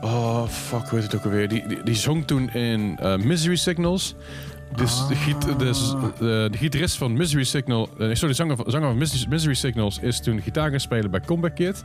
oh, 0.00 0.46
fuck, 0.48 0.88
hoe 0.88 0.98
heet 0.98 1.02
het 1.02 1.14
ook 1.16 1.24
alweer? 1.24 1.48
Die, 1.48 1.66
die, 1.66 1.82
die 1.82 1.94
zong 1.94 2.26
toen 2.26 2.50
in 2.50 2.98
eh, 2.98 3.16
Misery 3.16 3.56
Signals. 3.56 4.14
Dus 4.74 5.06
de, 5.08 5.14
giet, 5.14 5.58
dus, 5.58 5.92
Ah. 5.94 6.02
de, 6.18 6.48
de 6.50 6.58
gitarist 6.58 6.96
van 6.96 7.12
Misery 7.12 7.44
Signal... 7.44 7.88
eh, 7.98 8.08
sorry, 8.14 8.34
zanger 8.34 8.56
van, 8.56 8.64
zanger 8.68 8.88
van 8.88 8.98
Mis- 8.98 9.26
Misery 9.26 9.54
Signals 9.54 9.98
is 9.98 10.20
toen 10.20 10.40
gitaar 10.42 10.70
gaan 10.70 10.80
spelen 10.80 11.10
bij 11.10 11.20
Comeback 11.20 11.54
Kid. 11.54 11.84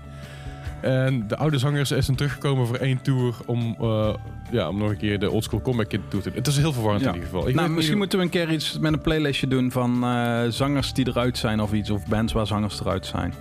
En 0.82 1.27
de 1.27 1.38
oude 1.38 1.57
zanger 1.57 1.91
is 1.97 2.05
toen 2.05 2.15
teruggekomen 2.15 2.67
voor 2.67 2.75
één 2.75 3.01
tour 3.01 3.36
om, 3.45 3.75
eh, 3.82 4.13
ja, 4.51 4.67
om 4.69 4.77
nog 4.77 4.89
een 4.89 4.97
keer 4.97 5.19
de 5.19 5.29
oldschool 5.32 5.61
Comeback 5.61 5.89
Kid 5.89 5.99
toe 6.07 6.21
te 6.21 6.27
doen. 6.29 6.38
Het 6.38 6.47
is 6.47 6.57
heel 6.57 6.73
verwarrend 6.73 7.03
Ja. 7.03 7.09
in 7.09 7.15
ieder 7.15 7.29
geval. 7.29 7.47
Ik 7.47 7.55
nou, 7.55 7.69
misschien 7.69 7.97
moeten 7.97 8.17
we 8.17 8.23
een 8.23 8.29
keer 8.32 8.51
iets 8.51 8.79
met 8.79 8.93
een 8.93 9.01
playlistje 9.01 9.47
doen 9.47 9.71
van 9.71 10.03
eh, 10.03 10.41
zangers 10.49 10.93
die 10.93 11.07
eruit 11.07 11.38
zijn 11.38 11.61
of 11.61 11.73
iets. 11.73 11.89
Of 11.89 12.05
bands 12.07 12.34
waar 12.34 12.47
zangers 12.47 12.79
eruit 12.79 13.05
zijn. 13.05 13.34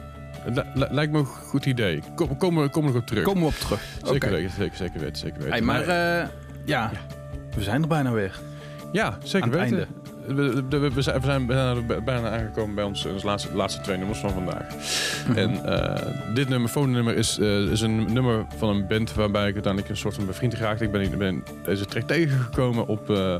Li- 0.46 0.62
li- 0.74 0.86
lijkt 0.90 1.12
me 1.12 1.18
een 1.18 1.24
goed 1.26 1.66
idee. 1.66 2.02
Kom, 2.14 2.36
kom 2.36 2.58
er 2.58 2.70
nog 2.74 2.94
op 2.94 3.06
terug. 3.06 3.24
Komen 3.24 3.42
we 3.42 3.48
op 3.48 3.54
terug. 3.54 3.80
zeker, 4.04 4.30
weten, 4.30 4.50
zeker, 4.58 4.76
zeker 4.76 5.00
weten, 5.00 5.16
zeker 5.16 5.38
weten. 5.38 5.52
Hey, 5.52 5.60
maar 5.62 5.82
eh, 5.82 6.28
ja, 6.64 6.90
we 7.56 7.62
zijn 7.62 7.82
er 7.82 7.88
bijna 7.88 8.12
weer. 8.12 8.40
Ja, 8.92 9.18
zeker 9.22 9.50
weten. 9.50 9.60
einde. 9.62 9.86
We, 10.26 10.64
we, 10.68 10.90
we 10.90 11.02
zijn, 11.02 11.20
we 11.20 11.26
zijn 11.26 11.46
bijna, 11.46 11.74
bijna 12.04 12.30
aangekomen 12.30 12.74
bij 12.74 12.84
ons, 12.84 13.06
onze 13.06 13.26
laatste, 13.26 13.54
laatste 13.54 13.80
twee 13.80 13.96
nummers 13.96 14.18
van 14.18 14.30
vandaag. 14.30 14.66
Mhm. 15.28 15.38
En 15.38 15.64
eh, 15.64 16.34
dit 16.34 16.48
nummer, 16.48 16.68
phone-nummer, 16.70 17.16
is, 17.16 17.38
eh, 17.38 17.58
is 17.58 17.80
een 17.80 18.12
nummer 18.12 18.46
van 18.56 18.68
een 18.68 18.86
band 18.86 19.14
waarbij 19.14 19.48
ik 19.48 19.52
uiteindelijk 19.52 19.92
een 19.92 19.98
soort 19.98 20.14
van 20.14 20.26
bevriend 20.26 20.54
raakte. 20.54 20.84
Ik 20.84 20.90
ben, 20.90 21.18
ben 21.18 21.44
deze 21.64 21.84
track 21.84 22.02
tegengekomen 22.06 22.86
op, 22.86 23.10
eh, 23.10 23.34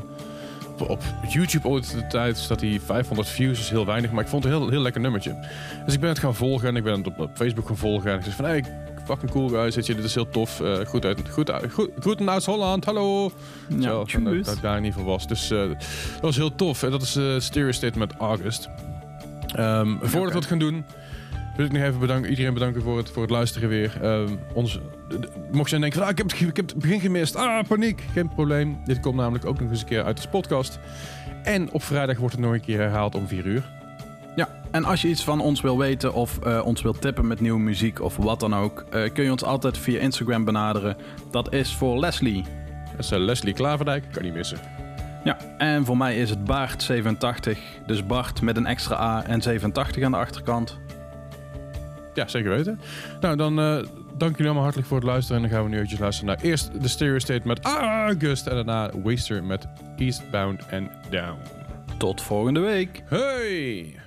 op, 0.77 0.89
op 0.89 1.01
YouTube 1.27 1.67
ooit 1.67 1.91
de 1.91 2.07
tijd. 2.07 2.37
Staat 2.37 2.61
hij 2.61 2.79
500 2.85 3.29
views, 3.29 3.59
is 3.59 3.69
heel 3.69 3.85
weinig. 3.85 4.11
Maar 4.11 4.23
ik 4.23 4.29
vond 4.29 4.43
het 4.43 4.53
een 4.53 4.59
heel, 4.59 4.69
heel 4.69 4.81
lekker 4.81 5.01
nummertje. 5.01 5.47
Dus 5.85 5.93
ik 5.93 5.99
ben 5.99 6.09
het 6.09 6.19
gaan 6.19 6.35
volgen 6.35 6.67
en 6.67 6.75
ik 6.75 6.83
ben 6.83 6.97
het 6.97 7.07
op, 7.07 7.19
op 7.19 7.29
Facebook 7.33 7.67
gaan 7.67 7.77
volgen. 7.77 8.11
En 8.11 8.17
ik 8.17 8.23
zei 8.23 8.35
van, 8.35 8.45
hey, 8.45 8.63
fucking 9.05 9.31
cool 9.31 9.47
guys, 9.49 9.75
weet 9.75 9.85
je, 9.85 9.95
dit 9.95 10.03
is 10.03 10.13
heel 10.15 10.29
tof. 10.29 10.61
Eh, 10.61 10.85
goed 10.85 11.05
uit, 11.05 11.29
goed, 11.29 11.51
uit- 11.51 11.71
goed, 11.73 11.89
goed 12.01 12.27
uit 12.27 12.45
Holland, 12.45 12.85
hallo. 12.85 13.31
Ja, 13.69 13.81
Zo, 13.81 14.03
van 14.05 14.23
dat, 14.23 14.33
tjus. 14.33 14.45
dat 14.45 14.55
ik 14.55 14.61
daar 14.61 14.77
in 14.77 14.83
ieder 14.83 14.99
geval 14.99 15.11
was. 15.13 15.27
Dus 15.27 15.51
eh, 15.51 15.57
dat 15.67 16.21
was 16.21 16.35
heel 16.35 16.55
tof. 16.55 16.83
En 16.83 16.91
dat 16.91 17.01
is 17.01 17.15
eh 17.15 17.39
Stereo 17.39 17.71
State 17.71 17.97
met 17.99 18.13
August. 18.19 18.69
Ehm, 19.55 19.95
voordat 20.01 20.31
we 20.33 20.37
het 20.39 20.45
gaan 20.47 20.59
doen, 20.59 20.85
wil 21.55 21.65
ik 21.65 21.71
nog 21.71 21.81
even 21.81 21.99
bedanken, 21.99 22.29
iedereen 22.29 22.53
bedanken 22.53 22.81
voor 22.81 22.97
het, 22.97 23.09
voor 23.09 23.21
het 23.21 23.31
luisteren 23.31 23.69
weer. 23.69 23.97
Ehm, 24.01 24.29
ons, 24.53 24.79
mocht 25.51 25.69
je 25.69 25.79
denken 25.79 25.97
van, 25.97 26.03
ah, 26.07 26.11
ik, 26.11 26.17
heb 26.17 26.31
het, 26.31 26.41
ik 26.41 26.55
heb 26.55 26.69
het 26.69 26.77
begin 26.79 26.99
gemist. 26.99 27.35
Ah, 27.35 27.67
paniek. 27.67 28.03
Geen 28.13 28.29
probleem. 28.29 28.77
Dit 28.85 28.99
komt 28.99 29.15
namelijk 29.15 29.45
ook 29.45 29.59
nog 29.59 29.69
eens 29.69 29.79
een 29.79 29.85
keer 29.85 30.03
uit 30.03 30.21
de 30.21 30.27
podcast. 30.29 30.79
En 31.43 31.71
op 31.71 31.83
vrijdag 31.83 32.17
wordt 32.17 32.35
het 32.35 32.43
nog 32.43 32.53
een 32.53 32.61
keer 32.61 32.77
herhaald 32.79 33.15
om 33.15 33.27
4 33.27 33.45
uur. 33.45 33.71
En 34.71 34.85
als 34.85 35.01
je 35.01 35.07
iets 35.07 35.23
van 35.23 35.39
ons 35.39 35.61
wil 35.61 35.77
weten 35.77 36.13
of 36.13 36.39
eh, 36.39 36.61
ons 36.65 36.81
wilt 36.81 37.01
tippen 37.01 37.27
met 37.27 37.39
nieuwe 37.39 37.59
muziek 37.59 38.01
of 38.01 38.17
wat 38.17 38.39
dan 38.39 38.55
ook, 38.55 38.85
eh, 38.89 39.13
kun 39.13 39.23
je 39.23 39.31
ons 39.31 39.43
altijd 39.43 39.77
via 39.77 39.99
Instagram 39.99 40.45
benaderen. 40.45 40.97
Dat 41.31 41.53
is 41.53 41.75
voor 41.75 41.99
Leslie. 41.99 42.43
Dat 42.91 42.99
is 42.99 43.11
eh, 43.11 43.19
Leslie 43.19 43.53
Klaverdijk. 43.53 44.03
Kan 44.11 44.23
niet 44.23 44.33
missen. 44.33 44.57
Ja, 45.23 45.37
en 45.57 45.85
voor 45.85 45.97
mij 45.97 46.17
is 46.17 46.29
het 46.29 46.39
Baart87. 46.39 47.57
Dus 47.85 48.05
Bart 48.05 48.41
met 48.41 48.57
een 48.57 48.65
extra 48.65 48.95
A 48.95 49.23
en 49.25 49.41
87 49.41 50.03
aan 50.03 50.11
de 50.11 50.17
achterkant. 50.17 50.79
Ja, 52.13 52.27
zeker 52.27 52.49
weten. 52.49 52.79
Nou, 53.21 53.35
dan 53.35 53.55
dank 54.17 54.31
jullie 54.31 54.45
allemaal 54.45 54.63
hartelijk 54.63 54.87
voor 54.87 54.97
het 54.97 55.07
luisteren. 55.07 55.43
En 55.43 55.49
dan 55.49 55.57
gaan 55.57 55.63
we 55.63 55.69
nu 55.69 55.75
eventjes 55.75 55.99
luisteren 55.99 56.35
naar 56.35 56.43
eerst 56.45 56.81
de 56.81 56.87
Stereo 56.87 57.19
State 57.19 57.47
met 57.47 57.59
August. 57.65 58.47
En 58.47 58.55
daarna 58.55 58.91
Waster 59.03 59.43
met 59.43 59.67
Eastbound 59.97 60.63
and 60.71 60.89
Down. 61.09 61.37
Tot 61.97 62.21
volgende 62.21 62.59
week. 62.59 63.03
Hey! 63.05 63.99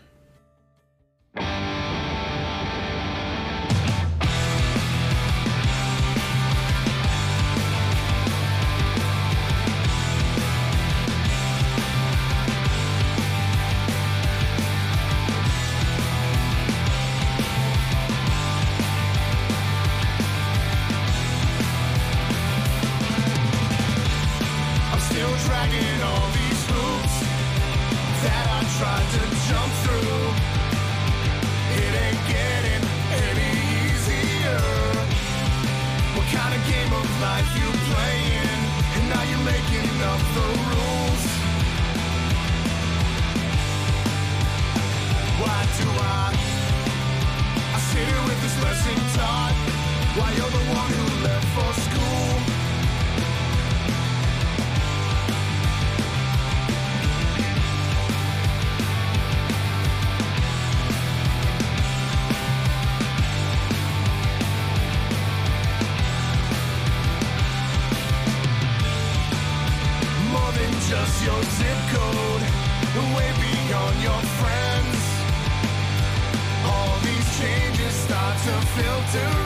To 78.45 78.51
filter 78.51 79.44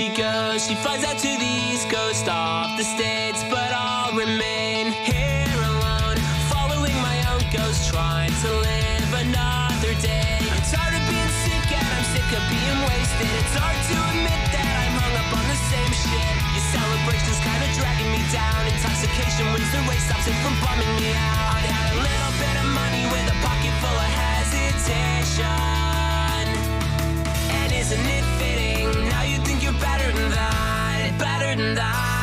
she 0.00 0.08
goes. 0.16 0.64
She 0.66 0.74
flies 0.76 1.04
out 1.04 1.18
to 1.18 1.28
the 1.28 1.52
East 1.68 1.90
Coast 1.92 2.26
off 2.26 2.72
the 2.78 2.84
States, 2.84 3.44
but 3.52 3.68
I'll 3.68 4.16
remain 4.16 4.96
here 5.04 5.60
alone, 5.60 6.16
following 6.48 6.96
my 7.04 7.20
own 7.28 7.44
ghost, 7.52 7.84
trying 7.92 8.32
to 8.32 8.48
live 8.64 9.10
another 9.28 9.92
day. 10.00 10.40
I'm 10.48 10.64
tired 10.72 10.96
of 10.96 11.04
being 11.04 11.32
sick 11.44 11.68
and 11.68 11.84
I'm 11.84 12.06
sick 12.16 12.28
of 12.32 12.40
being 12.48 12.80
wasted. 12.88 13.28
It's 13.44 13.52
hard 13.60 13.76
to 13.76 13.96
admit 14.16 14.40
that 14.56 14.72
I'm 14.72 14.96
hung 15.04 15.14
up 15.20 15.36
on 15.36 15.44
the 15.52 15.60
same 15.68 15.92
shit. 15.92 16.32
Your 16.48 16.64
celebration's 16.72 17.40
kinda 17.44 17.68
dragging 17.76 18.08
me 18.08 18.24
down. 18.32 18.72
Intoxication 18.72 19.52
wins 19.52 19.68
the 19.68 19.84
race, 19.84 20.08
stops 20.08 20.24
it 20.24 20.36
from 20.40 20.56
bumming 20.64 20.94
me 20.96 21.12
out. 21.12 21.60
I 21.60 21.68
had 21.76 21.92
a 21.92 22.00
little 22.00 22.34
bit 22.40 22.56
of 22.56 22.66
money 22.72 23.04
with 23.12 23.28
a 23.28 23.36
pocket 23.44 23.74
full 23.84 23.98
of 24.00 24.12
hesitation. 24.16 25.44
And 27.52 27.68
isn't 27.68 28.06
it 28.16 28.39
certain 31.50 31.74
that 31.74 32.19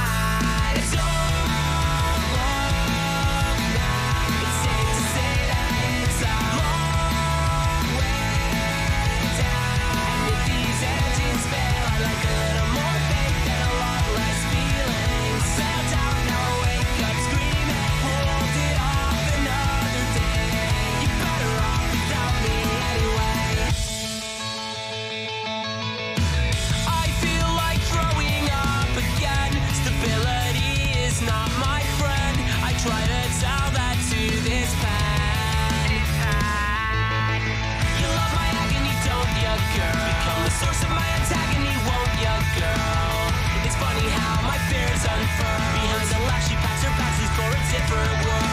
different 47.88 48.26
world. 48.26 48.47